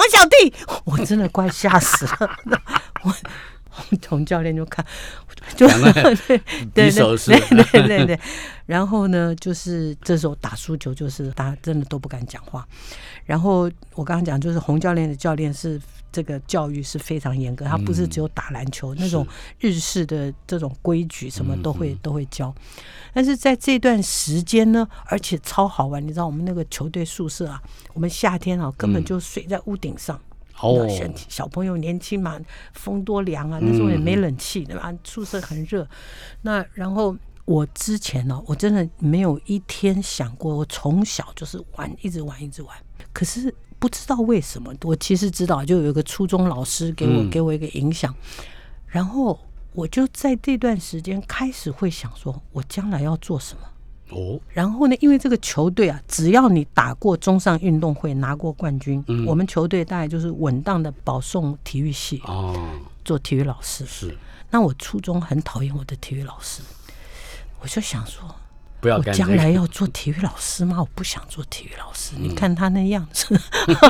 [0.00, 2.30] 王小弟，我真的快吓死了。
[3.04, 3.14] 我
[4.08, 4.84] 洪教练就看，
[5.54, 6.16] 就两个人
[6.74, 8.20] 对对对对对对。
[8.64, 12.66] 然后呢，就是这时候打输球，就是大家真的都不敢讲话。
[13.24, 15.78] 然后我刚刚讲，就是洪教练的教练是
[16.12, 19.26] 这个教育是非常严格，他不是只有打篮球、那种
[19.58, 22.54] 日式的这种规矩，什么都会、都会教。
[23.12, 30.20] 但是在这段时间呢，而且超好玩，你知道我们那个球队宿舍啊，我们夏天啊根本就睡在屋顶上。
[30.60, 32.38] 哦，小小朋友年轻嘛，
[32.74, 34.92] 风多凉啊，那时候也没冷气，对吧？
[35.02, 35.88] 宿舍很热。
[36.42, 42.76] 那然后我之前呢、我真的没有一天想过，我从小就是玩，一直玩，一直玩。
[43.12, 47.30] 可是不知道为什么，我其实知道，就有一个初中老师给我、嗯。
[47.30, 48.14] 给我一个影响，
[48.86, 49.40] 然后
[49.72, 53.62] 我就在这段时间开始会想说，我将来要做什么。
[54.10, 59.24] 哦，然后呢，因为这个球队啊，只要你打过中上运动会拿过冠军，嗯。
[59.24, 62.54] 我们球队大概就是稳当的保送体育系哦，
[63.04, 63.86] 做体育老师。
[63.86, 64.16] 是。
[64.50, 66.60] 那我初中很讨厌我的体育老师，
[67.60, 68.34] 我就想说，我
[68.80, 70.76] 不要干这个将来要做体育老师吗？
[70.80, 73.38] 我不想做体育老师，嗯你看他那样子，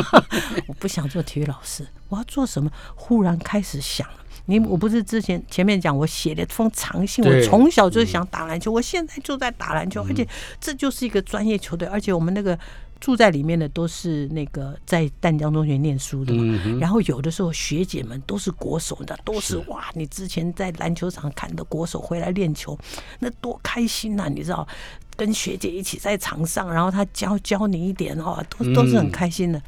[0.66, 2.70] 我不想做体育老师，我要做什么？
[2.94, 4.14] 忽然开始想了。
[4.46, 10.26] 你我不是之前前面讲我写了封长信，我从小就想打篮球，我现在就在打篮球，而且
[10.61, 12.59] 这就是一个专业球队，而且我们那个
[13.00, 22.78] 住在里面的都是那个在淡江中学念书的嘛，嗯，然后有的时候学姐们都是国手的，都是哇，你之前在篮球场看的国手回来练球，
[23.18, 24.68] 那多开心呐、你知道，
[25.16, 29.60] 跟学姐一起在场上，然后她教教你一点哦，都都是很开心的。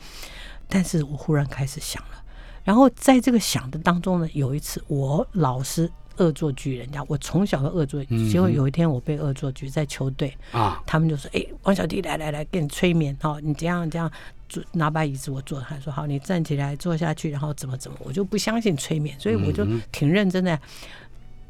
[0.69, 2.23] 但是我忽然开始想了，
[2.65, 14.11] 然后在这个想的当中呢，有一次我老师恶作剧人家，我从小就恶作剧，结果有一天我被恶作剧在球队，啊，他们就说：“哎、王小弟，来来来，给你催眠哈、你这样这样
[14.49, 20.59] 坐，拿把椅子我坐。”他说：“好，你站起来坐下去，然后怎么怎么。”我就不相信催眠，所以我就挺认真的，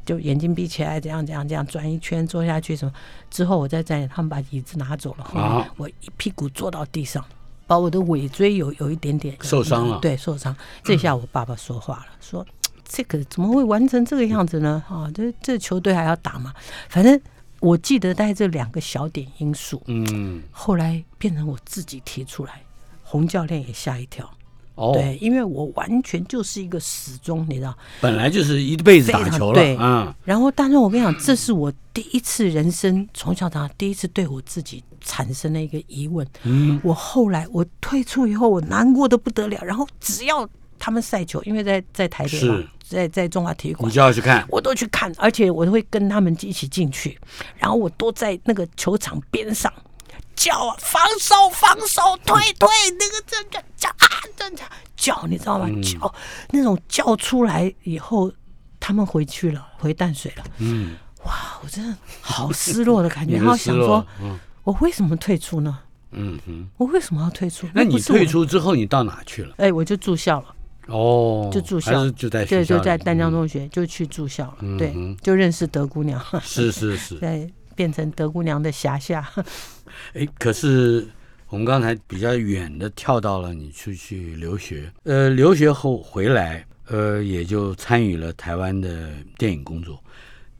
[0.05, 2.93] 就眼睛闭起来，这样这样这样转一圈坐下去什么。
[3.29, 7.23] 之后我再站起来，他们把椅子拿走了，后我一屁股坐到地上。
[7.65, 10.53] 把我的尾椎有有一点点受伤了对，受伤。
[10.83, 12.45] 这下我爸爸说话了，说
[12.87, 14.83] 这个怎么会玩成这个样子呢？
[14.87, 16.53] 啊，这这球队还要打吗？
[16.89, 17.19] 反正
[17.59, 22.61] 我记得大概这两个小点因素，嗯，后来变成我自己提出来，
[23.03, 24.29] 洪教练也吓一跳。
[24.75, 27.77] 哦，对，因为我完全就是一个死忠，你知道。
[28.01, 36.27] 本来就是一辈子打球了，对嗯，然后，但是我跟你讲，这是我第一次人生从小到大第一次对我自己产生了一个疑问。
[36.41, 39.63] 嗯，我后来我退出以后，我难过的不得了。
[39.63, 47.17] 然后只要他们赛球，因为在在台北嘛，在在中华体育馆你，就要去看，我都去看，而且我都会跟他们一起进去，
[47.57, 49.71] 然后我都在那个球场边上
[50.35, 52.67] 叫啊，防守防守，退退，
[52.99, 54.53] 那个这个叫啊，这样
[54.95, 55.67] 叫，你知道吗？
[55.69, 56.15] 嗯叫
[56.51, 58.31] 那种叫出来以后，
[58.79, 65.79] 他们回去了，回淡水了，嗯，哇，我真的好失落的感觉， 然后想说，嗯我为什么退出呢？
[66.11, 67.67] 嗯哼，我为什么要退出？
[67.73, 69.55] 那你退，出之后你到哪去了？
[69.57, 70.55] 哎，我就住校了。
[70.87, 74.57] 哦，就住校就在对，学校里，就在丹江嗯中学，就去住校了。
[74.61, 79.27] 嗯对，就认识德姑娘， 是是是， 在变成德姑娘的辖下。
[80.13, 81.07] 哎，可是
[81.49, 89.99] 我们刚才比较远的跳到了你出去留学，呃，留学后回来，呃，也就参与了台湾的电影工作。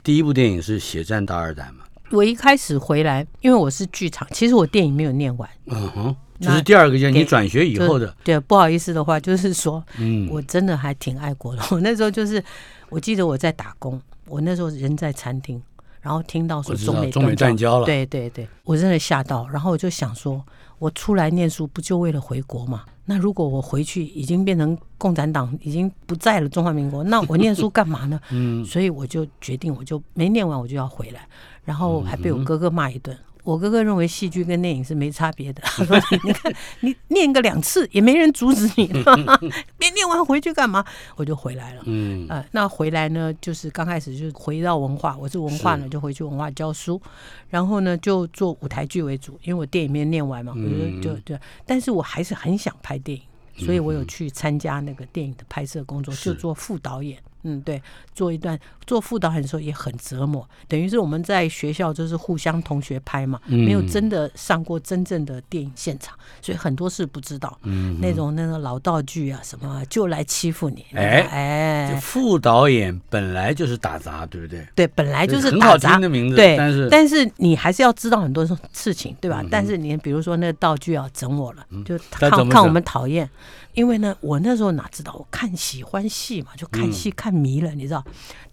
[0.04, 5.50] 第一部电影是《血战大二胆》嘛，我一开始回来，因为我是剧场，其实我电影没有念完。
[5.66, 11.64] 嗯哼，就是第二个阶段，你转学以后的，对，不好意思的话，就是说嗯，我真的还挺爱国的。
[11.72, 12.44] 我那时候就是，
[12.90, 15.62] 我记得我在打工，我那时候人在餐厅，
[16.02, 20.44] 然后听到说中美中美断交了对对对，我真的吓到，然后我就想说，
[20.84, 22.84] 我出来念书不就为了回国嘛？
[23.06, 28.20] 那如果我回去已经变成共产党，已经不在了中华民国，那我念书干嘛呢？
[28.32, 31.26] 嗯，所以我就决定，我就没念完，我就要回来，
[31.64, 33.18] 然后还被嗯我哥哥骂一顿。
[33.44, 38.88] 我哥哥认为戏剧跟电影是没差别的，他说：“你看，你念个两次也没人阻止你，
[39.78, 40.84] 别念完回去干嘛？”
[41.18, 41.84] 我就回来了。
[41.86, 47.02] 嗯，呃，那回来呢，就是刚开始就是回到文化，我是文化呢，就回去文化教书，
[47.50, 57.18] 然后呢就做舞台剧为主，因为我电影没有念完嘛，我嗯就就就，但是我还是很想拍电影，所以我有去参加那个电影的拍摄工作，就做副导演。
[57.44, 57.82] 嗯，对，
[58.14, 67.58] 做一段做副导演的时候也很折磨，等于是我们在学校就是互相同学拍嘛，没有嗯真的上过真正的电影现场，所以很多事不知道。
[67.64, 74.66] 嗯那种那个老道具啊什么就来欺负你，哎哎这副导演本来就是打杂，对不对？
[74.76, 79.42] 对，本来就是很好打杂听的名字，对，但是但是你还是要知道很多事情，对吧？
[79.42, 83.30] 嗯但是你比如说那个道具要整我了，就看看我们讨厌，
[83.74, 88.04] 因为呢，我那时候哪知道，我看喜欢戏嘛，就看嗯戏看迷了，你知道，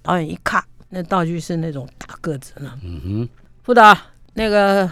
[0.02, 3.28] 导演一看那道具是那种大个子呢，嗯哼，
[3.62, 3.96] 副导
[4.35, 4.90] 那个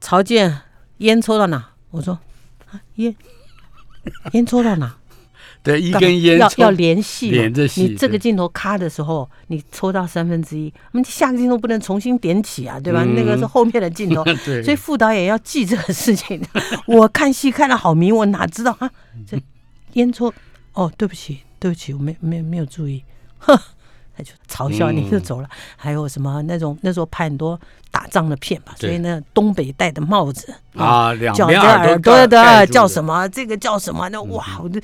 [0.00, 0.60] 曹健
[0.98, 1.64] 烟抽到哪？
[1.90, 2.18] 我说
[2.70, 3.14] 啊烟
[4.32, 4.94] 烟抽到哪？
[5.62, 13.02] 对，一根烟要要连戏，连着戏你这个对镜头咔的时候，你抽到三分之一，那么下个镜头不能重新点起啊，对吧？
[13.04, 16.40] 嗯那个是后面的镜头， 对，所以副导演要记这个事情。
[16.86, 18.90] 我看戏看的好迷，我哪知道啊？
[19.26, 19.36] 这
[19.98, 20.32] 烟抽。
[20.74, 23.02] 哦，对不起，对不起，我没没没有注意，
[23.38, 23.60] 呵，
[24.16, 25.48] 他就嘲笑你嗯就走了。
[25.76, 27.58] 还有什么那种那时候拍很多
[27.90, 33.28] 打仗的片吧，所以呢，东北戴的帽子啊，两叫这边耳耳朵的叫什么？
[33.28, 34.08] 这个叫什么？
[34.10, 34.80] 那哇，我就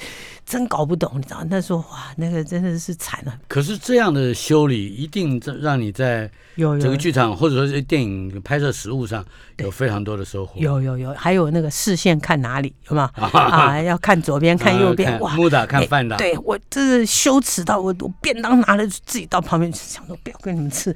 [0.46, 1.44] 真搞不懂，你知道？
[1.50, 3.34] 那时候哇，那个真的是惨了。
[3.48, 9.24] 可是这样的修理一定在让你在这个剧场或者说是电影拍摄实物上
[9.58, 10.58] 有非常多的收获。
[10.58, 13.80] 有有有，还有那个视线看哪里，有吗 啊？
[13.82, 15.34] 要看左边看右边，啊哇！
[15.34, 20.94] 木打看哎饭打，对我这是羞耻到我，我便当拿了自己到旁边去， 想说不要跟你们吃，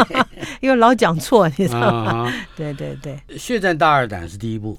[0.60, 2.28] 因为老讲错，你知道吗？
[2.28, 4.78] 啊， 对对对，血战大二胆是第一部。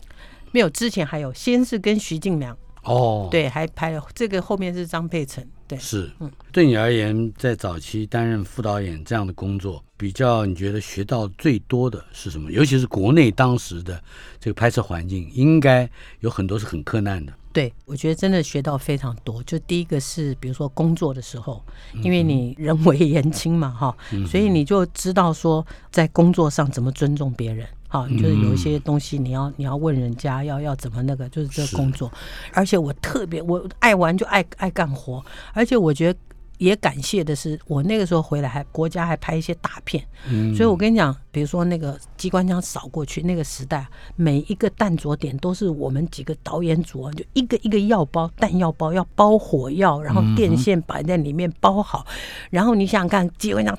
[0.52, 6.10] 没有之前还有，先是跟徐静良，哦，，对，还拍了这个，后面是张佩岑，对，是。
[6.20, 12.50] 嗯，对你而言，在早期担任副导演这样的工作，比较你觉得学到最多的是什么？
[12.52, 14.02] 尤其是国内当时的
[14.40, 15.88] 这个拍摄环境，应该
[16.22, 17.34] 有很多是很困难的。
[17.58, 19.42] 对，我觉得真的学到非常多。
[19.42, 21.60] 就第一个是，比如说工作的时候，
[21.96, 27.68] 嗯因为你人为言轻嘛，哈、所以你就知道说在工作上怎么尊重别人。
[27.88, 32.12] 好，就是有一些东西你要你要问人家要要怎么那个，就是这个工作。
[32.54, 36.20] 而且我特别我爱玩就爱爱干活，而且我觉得
[36.58, 52.06] 也感谢的是，我那个时候回来还国家还拍一些大片，嗯，所以我跟你讲，比如说那个机关枪扫过去，那个时代每一个弹着点都是我们几个导演组啊，就一个一个药包弹药包要包火药，然后电线摆在里面包好，
[52.50, 53.78] 然后你想想看，机关枪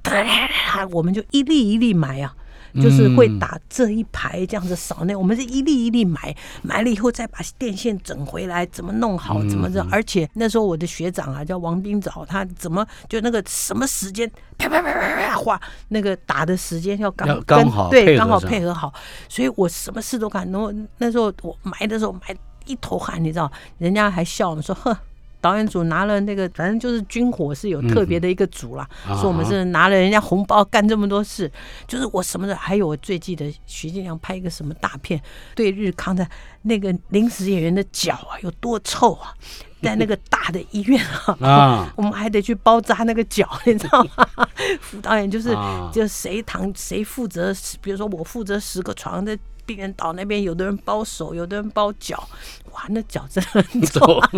[0.93, 2.35] 我们就一粒一粒埋啊。
[2.81, 9.87] 就是会打这一排这样子扫那，我们是一粒一粒买，买了以后再把电线整回来，怎么弄好，怎么着？
[9.91, 18.93] 而且那时候我的学长啊叫王冰藻，他怎么就那个什么时间啪啪啪啪啪画那个打的时间要刚刚好对，刚好配合好，
[19.29, 20.51] 所以我什么事都干。
[20.51, 22.37] 然后那时候我埋的时候埋
[22.67, 24.97] 一头汗，你知道，人家还笑我们说，哼。
[25.41, 31.51] 导演组拿了那个，反正就是军火是有特别的一个组啦，嗯说我们是拿了人家红包干这么多事，
[31.87, 32.57] 就是我什么的。
[32.57, 35.21] 还有我最记得徐静良拍一个什么大片，
[35.55, 36.27] 对日康的
[36.63, 39.33] 那个临时演员的脚啊有多臭啊，
[39.81, 44.27] 在那个大的医院啊，啊 我们还得去包扎那个脚，你知道吗？
[44.81, 49.39] 副导演就是、啊就谁躺谁负责，比如说我负责十个床的
[49.69, 52.27] 病人倒那边，有的人包手，有的人包脚，
[52.73, 54.31] 哇，那脚真的很 臭、啊，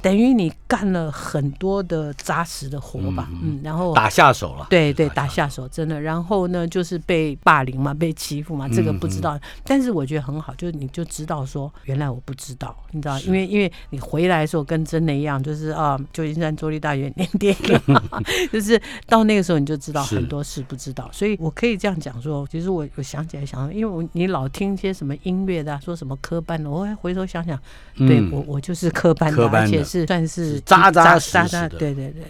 [0.00, 4.68] 等于你干了很多的扎实的活吧，嗯，然后打下手了。
[4.70, 6.00] 对对，打下手真的。
[6.00, 9.36] 然后呢，就是被霸凌嘛，被欺负嘛，这个不知道。
[9.64, 17.80] 但是我觉得很好，就是你就知道说，原来我不知道，你知道，因为因为你回来的时候跟真的一样，就是啊， 旧金山州立大学念电影，
[18.52, 21.10] 就是到那个时候你就知道很多事不知道。
[21.12, 27.58] 所以我可以这样讲说，其实我我想起来想，因为我你老听一些什么音乐的、啊，说什么科班的，我还回头想想，
[27.96, 29.66] 对嗯我我就是科班的，班的。
[29.66, 32.22] 而且是算是是扎扎实实的对对对，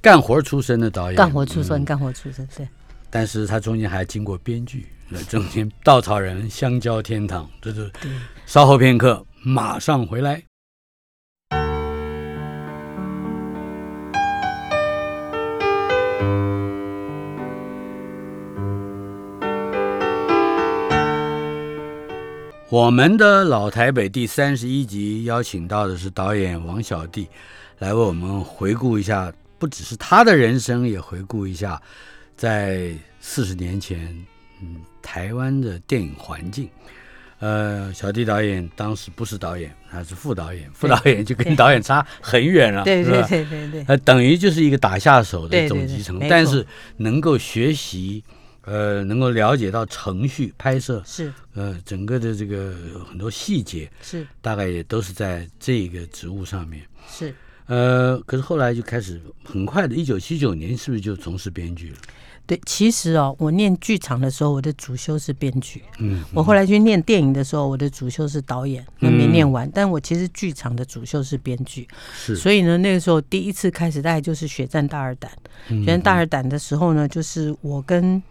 [0.00, 1.84] 干活出身的导演，干活出身，嗯。
[1.84, 2.66] 干活出身，对。
[3.10, 8.10] 但是他中间还经过编剧，那中间稻草人、香蕉天堂，这是对。
[8.46, 10.42] 稍后片刻马上回来。
[22.70, 27.26] 我们的老台北第三十一集邀请到的是导演王小弟，
[27.78, 31.80] 来为我们回顾一下，不只是他的人生，也回顾一下
[32.36, 33.98] 在四十年前，
[34.60, 36.68] 嗯，台湾的电影环境。
[37.38, 43.28] 呃，小弟导演当时不是导演，他是副导演，副导演就跟导演差很远了，对对是吧？
[43.28, 46.66] 对对对，呃，等于就是一个打下手的总集成，但是
[46.98, 48.22] 能够学习，
[48.68, 52.74] 呃，能够了解到程序拍摄，是呃，整个的这个
[53.08, 56.82] 很多细节，是大概也都是在这个职务上面。
[57.08, 57.34] 是，
[57.66, 61.96] 呃，可是后来就开始很快的，一九七九年是不是就从事编剧了？
[62.46, 65.82] 对，其实哦，我念剧场的时候，我的主修是编剧。
[65.98, 69.70] 嗯，我后来去念电影的时候，我的主修是导演，那没念完。
[69.74, 75.30] 但我其实剧场的主修是编剧，是，所以呢，那个时候第一次开始，大概就是《血战大二胆》。
[75.68, 78.22] 嗯《血战大二胆》的时候呢，就是我跟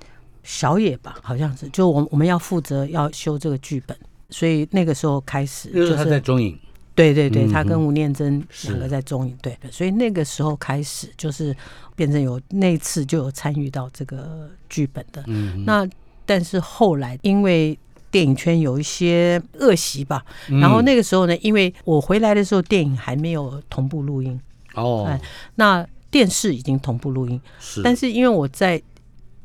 [0.47, 3.95] 小野吧，好像是，就我我们要负责要修这个剧本，
[4.29, 6.57] 所以那个时候开始就那时候他在是中影，
[6.95, 11.53] 对对对，嗯他跟吴念真两个在中影，对，所以那个时候开始就是
[11.97, 15.21] 变成有那次就有参与到这个剧本的。
[15.27, 15.85] 嗯，那
[16.25, 17.77] 但是后来因为
[18.09, 20.61] 电影圈有一些恶习吧，嗯。
[20.61, 24.39] 然后那个时候呢，因为我回来的时候电影还没有同步录音，
[24.75, 25.03] 哦。
[25.09, 25.19] 哎，
[25.55, 28.81] 那电视已经同步录音，是，但是因为我在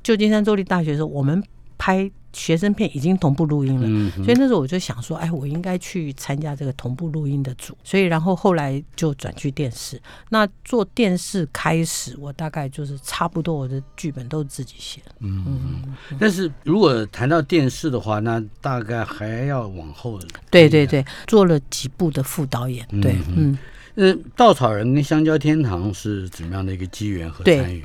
[0.02, 1.42] 旧金山州立大学的时候，我们
[1.78, 3.86] 拍学生片已经同步录音了。
[3.86, 7.76] 嗯，所以那时候我就想说，哎，我应该去参加这个同步录音的组。
[7.84, 10.00] 所以然后后来就转去电视。
[10.30, 15.12] 那做电视开始，我大概就是差不多我的剧本都是自己写的。
[15.20, 15.82] 嗯，
[16.18, 20.18] 但是如果谈到电视的话，那大概还要往后。
[20.50, 22.86] 对对，对，做了几部的副导演。
[23.02, 23.58] 对，嗯
[23.96, 27.84] 嗯，呃，稻草人跟香蕉天堂是怎么样的一个机缘和参与？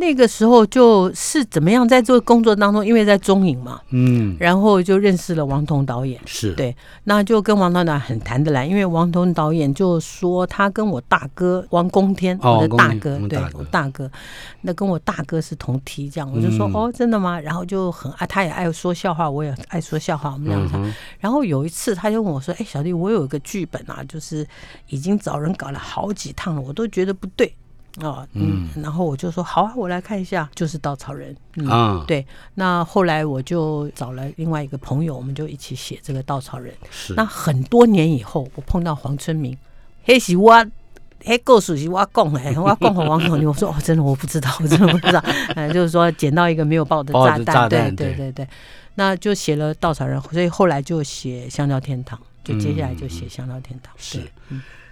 [0.00, 6.18] 那个时候就是怎么样，在这个工作当中，因为在中影嘛，嗯，然后就认识了王彤导演。
[6.24, 6.74] 是，对，
[7.04, 14.10] 那就跟王导演很谈得来，因为王彤导演就说他跟我大哥王公天，哦我的大哥，对大我大哥，
[14.62, 17.38] 那跟我大哥是同梯，这样我就说、嗯哦，真的吗？
[17.38, 20.78] 然后就很啊，他也爱说笑话，我也爱说笑话，我们两个。
[20.78, 24.46] 嗯，然后有一次他就问我说：“哎，小弟，我有一个剧本啊，就是
[24.88, 27.54] 已经找人搞了好几趟了，我都觉得不对。”
[28.00, 32.24] 哦，嗯，然后我就说好啊，我来看一下，就是稻草人，嗯，啊，对，
[32.54, 36.72] 那后来我就找了另外一个朋友，我们就一起写这个稻草人。
[36.90, 39.58] 是，那很多年以后，我碰到黄春明，
[40.04, 40.64] 嘿是我，
[41.24, 45.20] 嘿故事是我讲的，我讲给王总，我说哦，真的我不知道，我真的不知道，
[45.56, 48.48] 呃，就是说捡到一个没有爆的炸弹，对对对对对，
[48.94, 54.22] 那就写了稻草人，所以后来就写香蕉天堂，就接下来就写香蕉天堂，是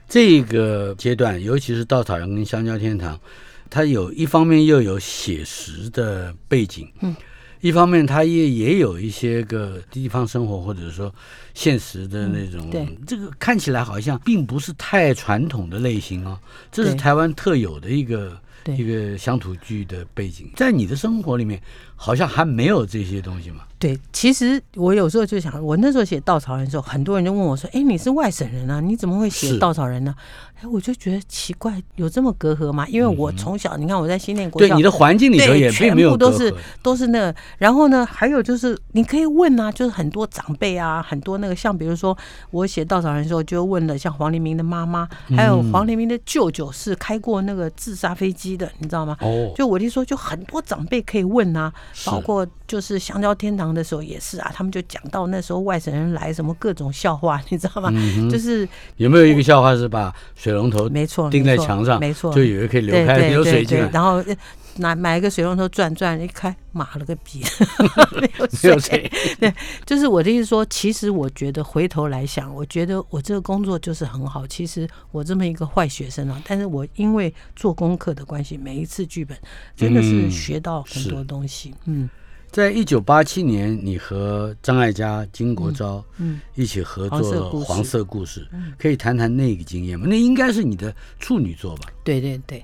[0.08, 3.20] 这个阶段，尤其是稻草人跟香蕉天堂，
[3.68, 7.14] 它有一方面又有写实的背景，嗯，
[7.60, 11.14] 一方面它也也有一些个地方生活或者说
[11.52, 12.98] 现实的那种，嗯对。
[13.06, 16.38] 这个看起来好像并不是太传统的类型哦，
[16.72, 21.60] 这是台湾特有的一个对一个乡土剧的背景，在你的生活里面
[21.96, 30.14] 好像还没有这些东西嘛，对，其实我有时候就想，我那时候写稻草人的时候，很多人就问我说：“哎，你是外省人啊，你怎么会写稻草人呢？”
[30.60, 32.84] 哎，我就觉得奇怪，有这么隔阂吗？
[32.88, 42.16] 因为我从小，你看我在新店国对，你的环境里头也并没有全部都是都是那个，然后呢，还有就是你可以问啊，就是很多长辈啊，很多那个像比如说
[42.50, 45.68] 我写稻草人的时候，就问了像黄黎明的妈妈，还有嗯。
[45.70, 49.16] 黄黎明的舅舅是开过那个自杀飞机的，你知道吗？
[49.20, 51.72] 哦，就我听说，就很多长辈可以问啊，
[52.06, 57.90] 包括就是香蕉天堂的时候也是啊，他们就讲到那时候外省人来什么各种笑话， 你知道吗？
[57.94, 64.36] 嗯就是有没有一个笑话是把水龙头没错，钉在墙上，没错，就以为可以流开流水进来，对然后呃
[64.78, 67.42] 拿买一个水龙头转转一开，妈了个逼，
[68.20, 69.10] 没有没有水。
[69.38, 69.52] 对。
[69.84, 74.46] 就是我的意思说，其实我觉得回头来想，我觉得我这个工作就是很好。
[74.46, 79.36] 其实我这么一个坏学生啊，但是我因为做功课的关系，每一次剧本
[79.76, 81.74] 真的是嗯学到很多东西。
[81.84, 82.08] 嗯
[82.50, 88.48] 在一九八七年，你和张艾嘉、金国昭嗯，一起合作了《黄色故事》，
[88.78, 90.06] 可以谈谈那个经验吗？
[90.08, 91.90] 那应该是你的处女作吧？
[92.02, 92.62] 对对对，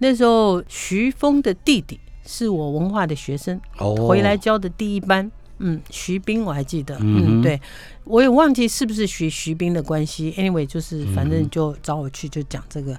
[0.00, 5.30] 那时候徐峰的弟弟是我文化的学生，哦，回来教的第一班。
[5.62, 7.60] 嗯，徐斌我还记得，嗯嗯，对。
[8.04, 10.32] 我也忘记是不是徐徐斌的关系。
[10.32, 12.98] Anyway，就是反嗯正就找我去就讲这个。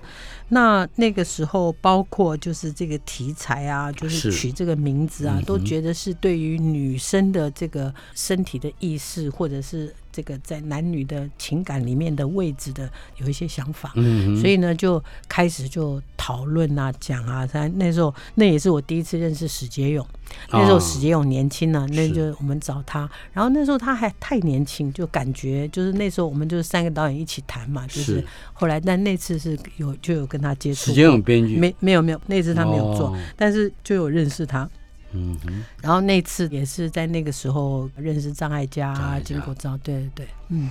[0.49, 4.31] 那那个时候，包括就是这个题材啊，就是是。
[4.31, 13.91] 取这个名字啊，嗯都觉得是对于女生的这个身体的意识，或者是这个在男女的情感里面的位置的有一些想法。
[13.95, 17.45] 嗯，所以呢，就开始就讨论啊，讲啊。
[17.47, 20.05] 他那时候那也是我第一次认识史杰勇，
[20.51, 23.09] 那时候史杰勇年轻呢，那就我们找他。
[23.33, 34.69] 然后那时候他还太年轻，就感觉就是那时候我们就是三个导演一起谈嘛，就是是后来但那次是有就有跟他接触，史杰勇编剧，没没有没有，那次他没有做，哦但是就有认识他。
[35.13, 40.69] 嗯哼，然后那次也是在那个时候认识张艾嘉金国昭，对对对，嗯，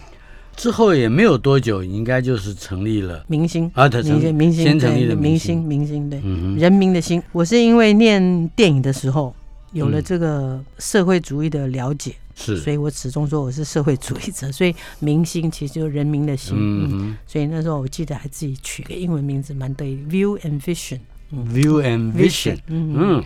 [0.57, 6.21] 之后也没有多久，应该就是成立了明星啊，他成明星明星先成立的，明星明星对。
[6.59, 7.23] 人民的心。
[7.33, 9.35] 我是因为念电影的时候，
[9.73, 14.51] 有了嗯这个社会主义的了解，是所，以我始终说我是社会主义者。
[14.51, 16.57] 所以明星其实就是人民的心。
[16.59, 21.01] 嗯嗯所以那时候我记得还自己取个英文名字，蛮得意，View and Vision。
[21.33, 23.25] 嗯，view and vision，嗯嗯，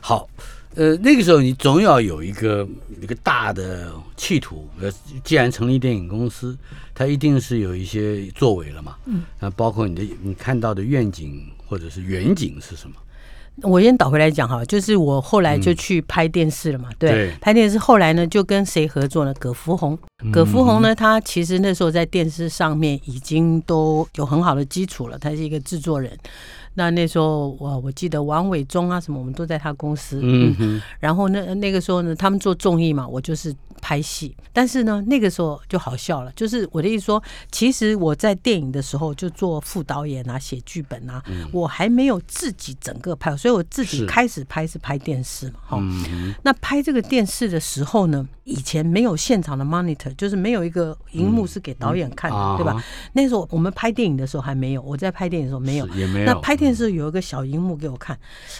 [0.00, 0.28] 好。
[0.76, 2.66] 呃，那个时候你总要有一个
[3.00, 4.68] 一个大的企图。
[4.80, 4.90] 呃，
[5.22, 6.56] 既然成立电影公司，
[6.94, 8.96] 它一定是有一些作为了嘛。
[9.06, 12.96] 嗯，那包括你的你看到的愿景或者是远景是什么？
[13.62, 19.32] 我先倒回来讲哈，就是我后来就去拍电视了嘛，对，对拍电视后来呢就跟谁合作呢？
[19.38, 19.96] 葛福红，
[20.32, 26.10] 葛福红呢，他其实那时候在电视上面已经都有很好的基础了，他是一个制作人。
[26.74, 30.20] 那那时候我我记得王伟忠啊什么，我们都在他公司，
[30.98, 34.36] 然后那那个时候呢，他们做综艺嘛，我就是拍戏。
[34.52, 41.22] 但是呢，那个时候就好笑了，就是我的意思说，其实我在电影的时候就做副导演啊，写剧本啊，
[41.52, 45.82] 我还没有自己整个拍，所以我自己开始拍是拍电视嘛，哈、
[46.42, 52.82] 那拍这个电视的时候呢，以前没有现场的 monitor，就是没有一个荧幕是给导演看的，啊对吧？
[53.14, 55.88] 那时候我们拍电影的时候还没有，我在拍电影的时候没有。
[55.88, 56.26] 也没有。
[56.26, 58.18] 那拍电视有一个小荧幕给我看，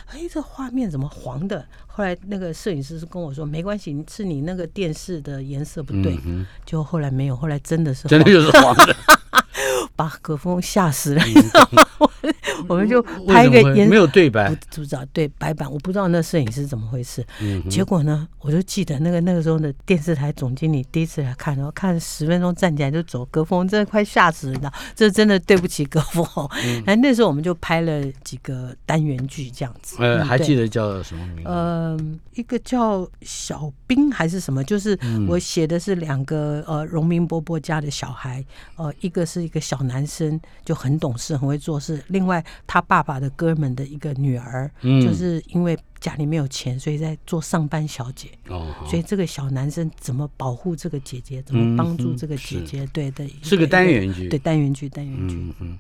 [0.09, 1.65] 哎，这画面怎么黄的？
[1.87, 6.19] 后来那个摄影师是跟我说，没关系，是你那个电视的颜色不对。
[6.25, 8.97] 嗯就后来没有，后来真的是，真的就是黄的。
[9.97, 11.23] 把葛峰吓死了？
[11.99, 12.11] 我
[12.69, 17.25] 我们就拍一个颜没有对白不，不知道对白板，我不知道那摄影师怎么回事。
[17.41, 26.25] 嗯结果呢，我就记得那个那个时候的电视台总经理第一次来看，然后看十分钟站起来就走，葛峰真的快吓死人了，这真的对不起葛峰。
[26.65, 29.97] 嗯然后那时候我们就拍了几个单元剧这样子。
[29.99, 31.51] 呃，嗯还记得叫什么名字？
[31.51, 31.99] 呃，
[32.35, 38.45] 一个叫小兵还是什么，就是嗯我写的是两个呃荣民伯伯家的小孩，
[38.77, 48.29] 呃，一个是一个小男生，就很懂事，很会做事；另外他爸爸的哥们的一个女儿，嗯就是因为家里没有钱，所以在做上班小姐。
[48.49, 52.87] 哦，所以这个小男生怎么保护这个姐姐，怎么帮助这个姐姐？
[52.93, 55.35] 对对，是个单元剧对单元剧，单元剧。
[55.37, 55.79] 嗯嗯，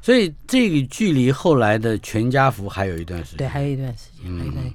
[0.00, 3.38] 所以这个距离后来的全家福还有一段时间。
[3.38, 4.74] 对，还有一段时间，还有一嗯段时间。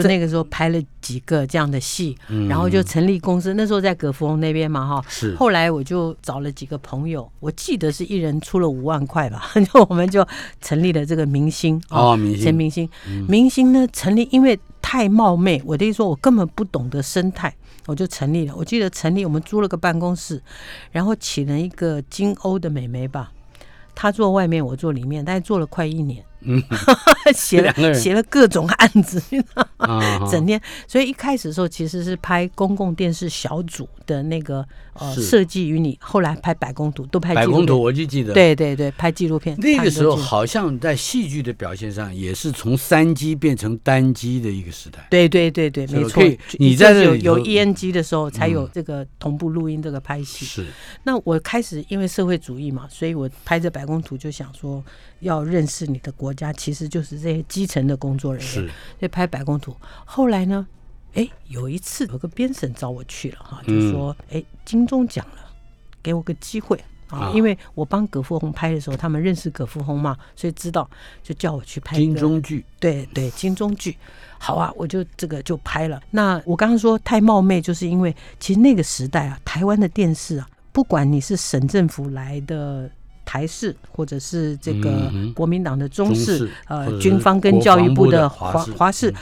[0.00, 3.52] 就那个时候拍了几个这样的戏，嗯然后就成立公司。
[3.54, 5.04] 那时候在葛福红那边嘛，哈。
[5.08, 10.26] 是后来我就找了几个朋友，我记得是一人出了五万块吧， 就我们就
[10.60, 12.88] 成立了这个明星哦明星陈明星，
[13.28, 17.54] 明星呢成立，因为太冒昧，我的意思说我根本不懂得生态，
[17.86, 18.54] 我就成立了。
[18.56, 20.42] 我记得成立，我们租了个办公室，
[20.90, 23.32] 然后请了一个金欧的美眉吧，
[23.94, 26.62] 她坐外面，我坐里面，大概做了快一年，嗯，
[27.34, 29.22] 写了写了各种案子，
[29.76, 30.60] 啊，整天。
[30.86, 38.32] 所以一开始的时候其实是拍公共电视小组的那个呃设计与你，后来拍百工图都拍百工图我就记得。。
[38.32, 39.56] 对对对，拍纪录片。
[39.58, 45.06] 那个时候好像在戏剧的表现上，也是从三机变成单机的一个时代。
[45.10, 46.22] 对对对对，没错。
[46.58, 50.44] 你在这有有在这里头 ENG 的时候，才有嗯这个同步录音这个拍戏。
[50.44, 50.66] 是，
[51.04, 54.82] 那我开始因为社会主义嘛，所以我拍这百工图就想说，
[55.20, 58.50] 要认识你的国家，其实就是这些基层的工作人员。
[58.50, 58.66] 是，
[58.98, 59.74] 所以拍百工图。
[60.04, 60.66] 后来呢，
[61.14, 65.50] 哎，有一次有个编审找我去了哈，就嗯说，哎，金钟奖了，
[66.02, 66.76] 给我个机会。
[67.08, 70.88] 啊啊，因为我帮葛富红拍的时候，他们认识葛富红嘛，所以知道，
[71.22, 73.96] 就叫我去拍金钟剧对对，金钟剧，
[74.38, 76.00] 好啊，我就这个就拍了。
[76.10, 82.90] 那我刚刚说太冒昧，就是因为其实那个时代啊，台湾的电视啊，不管你是省政府来的。
[83.24, 89.14] 台视或者是这个国民党的中视，呃，军方跟教育部的的华视华华视嗯，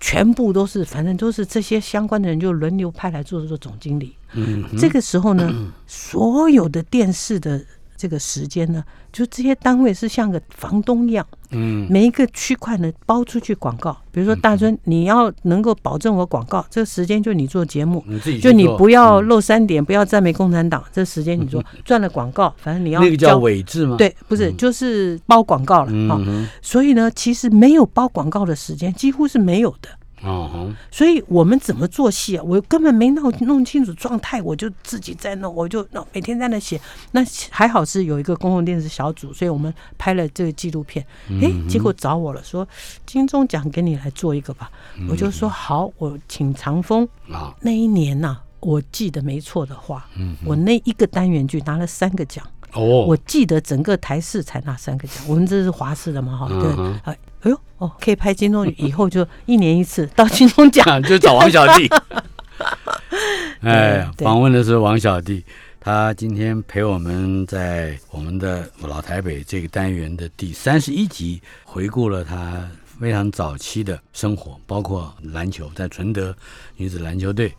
[0.00, 4.14] 全部都是，反正都是这些相关的人就轮流派来做做总经理。
[4.34, 5.52] 嗯，这个时候呢，
[5.86, 7.60] 所有的电视的
[7.96, 13.96] 这个时间呢，就这些单位是像个房东一样，嗯每一个区块呢包出去广告。
[14.12, 26.20] 比如说大尊，你要能够保证我广告，这个时间就你做节目，你自己就你不要嗯漏三点，不要赞美共产党，这时间你做赚了广告，反正你要那个叫交伪制吗？，对，不是就是包广告了啊。
[26.24, 29.88] 嗯，所以呢，其实没有包广告的时间几乎是没有的。
[30.22, 32.42] 哦，所以我们怎么做戏啊？
[32.42, 36.80] 我根本没弄弄清楚状态，我就自己在弄，我就弄每天在那写。
[37.12, 41.04] 那还好是有一个公共电视小组，所以我们拍了这个纪录片。
[41.40, 42.66] 诶，结果找我了，说
[43.06, 44.70] 金钟奖给你来做一个吧。
[45.08, 47.08] 我就说好，我请长风。
[47.30, 50.08] 啊，那一年呐、我记得没错的话，
[50.44, 52.44] 我那一个单元剧拿了三个奖。
[52.72, 61.88] 哦，我记得整个台视才拿三个奖，我们这是华视的嘛，哈，对哎，哎呦，哦，可以拍金钟，以后就一年一次到金钟奖，啊， 就找王小弟。
[63.62, 65.44] 哎，访问的是王小弟，
[65.80, 72.68] 他今天陪我们在我们的老台北这个单元的第三十一集，回顾了他
[73.00, 76.34] 非常早期的生活，包括篮球，在纯德
[76.76, 77.52] 女子篮球队，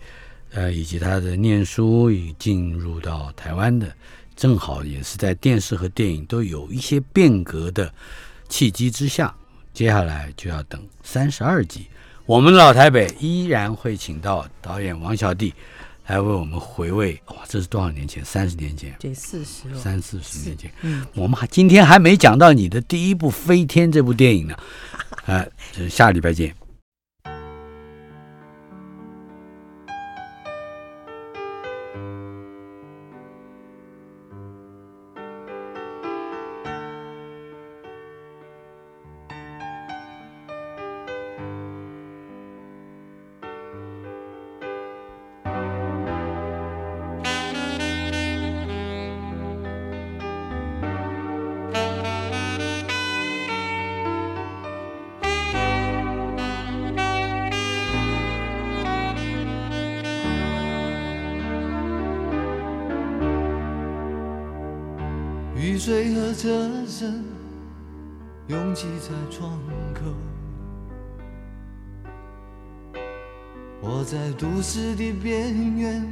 [0.52, 3.90] 呃，以及他的念书，与进入到台湾的，
[4.36, 7.92] 正好也是在电视和电影都有一些变革的
[8.48, 9.34] 契机之下，
[9.74, 11.88] 接下来就要等三十二集。
[12.26, 15.54] 我们老台北依然会请到导演王小弟
[16.08, 17.20] 来为我们回味。
[17.28, 18.24] 哇，这是多少年前？
[18.24, 19.80] 三十年前，对，四十了。
[19.80, 20.72] 三四十年前。
[20.82, 24.56] 嗯，我们还今天还没讲到你的第一部《飞天》这部电影呢，
[25.26, 26.54] 啊，这是下礼拜见。
[65.80, 67.24] 水和车声
[68.48, 69.58] 拥挤在窗
[69.94, 70.14] 口，
[73.80, 76.06] 我在都市的边缘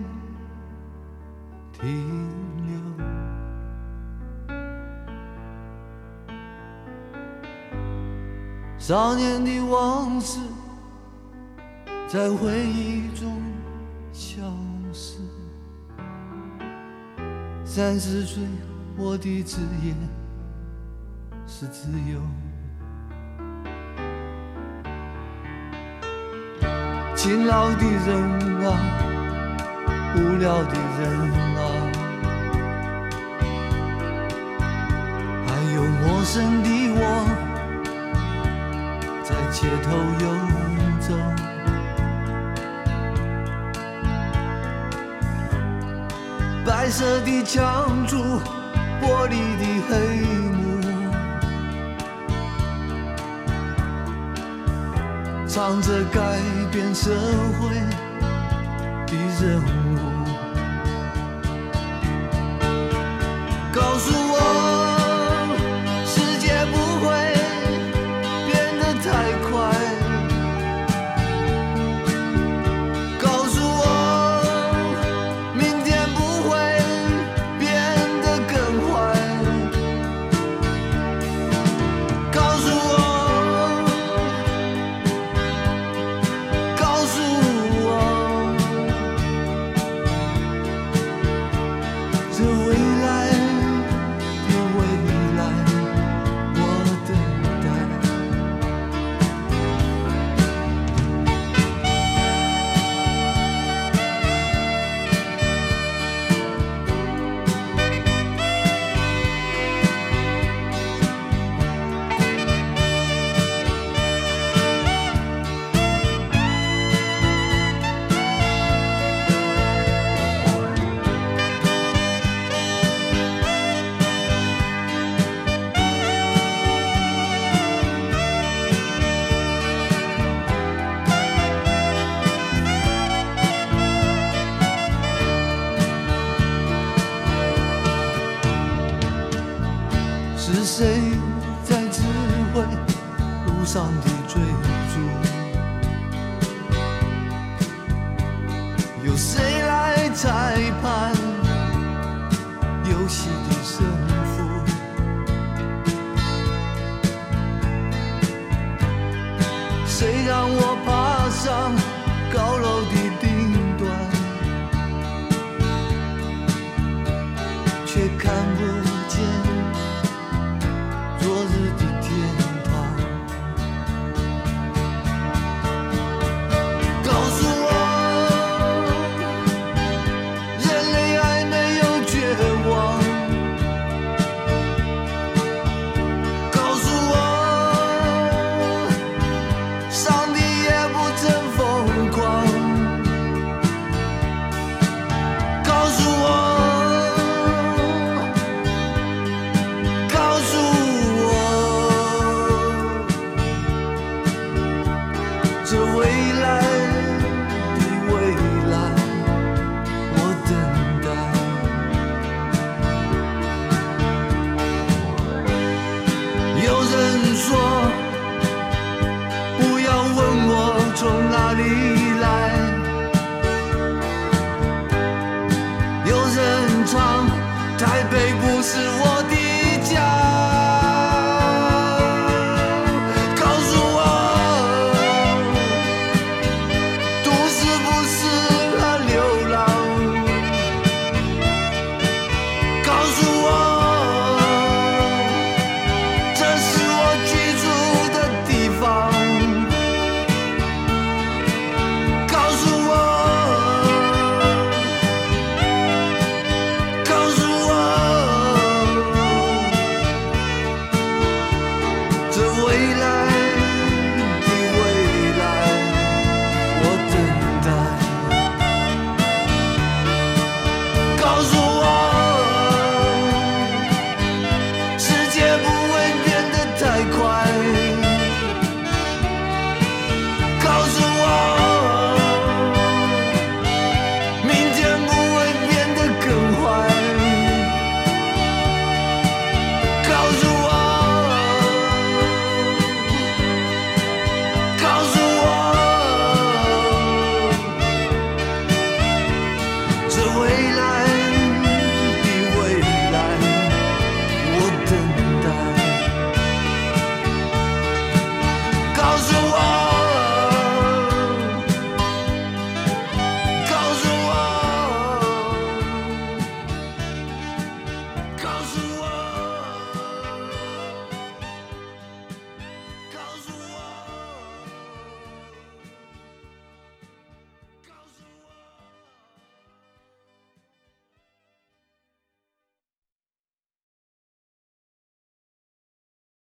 [1.73, 1.85] 停
[2.65, 2.77] 留。
[8.77, 10.39] 少年的往事
[12.07, 13.41] 在回忆中
[14.13, 14.41] 消
[14.93, 15.19] 失。
[17.65, 19.93] 三十岁，后我的职业
[21.45, 22.19] 是自由。
[27.15, 28.73] 勤劳的人啊，
[30.15, 31.07] 无聊的人
[31.57, 31.59] 啊，
[35.45, 36.99] 还有陌生的我，
[39.23, 39.87] 在街头
[40.23, 40.25] 游
[41.01, 41.07] 走。
[46.65, 48.41] 白色的墙柱，
[49.01, 49.91] 玻璃的黑
[50.53, 50.57] 幕，
[55.47, 56.19] 藏着改
[56.71, 57.11] 变社
[57.59, 57.61] 会
[59.05, 59.65] 的任务。
[63.73, 64.36] 告诉我，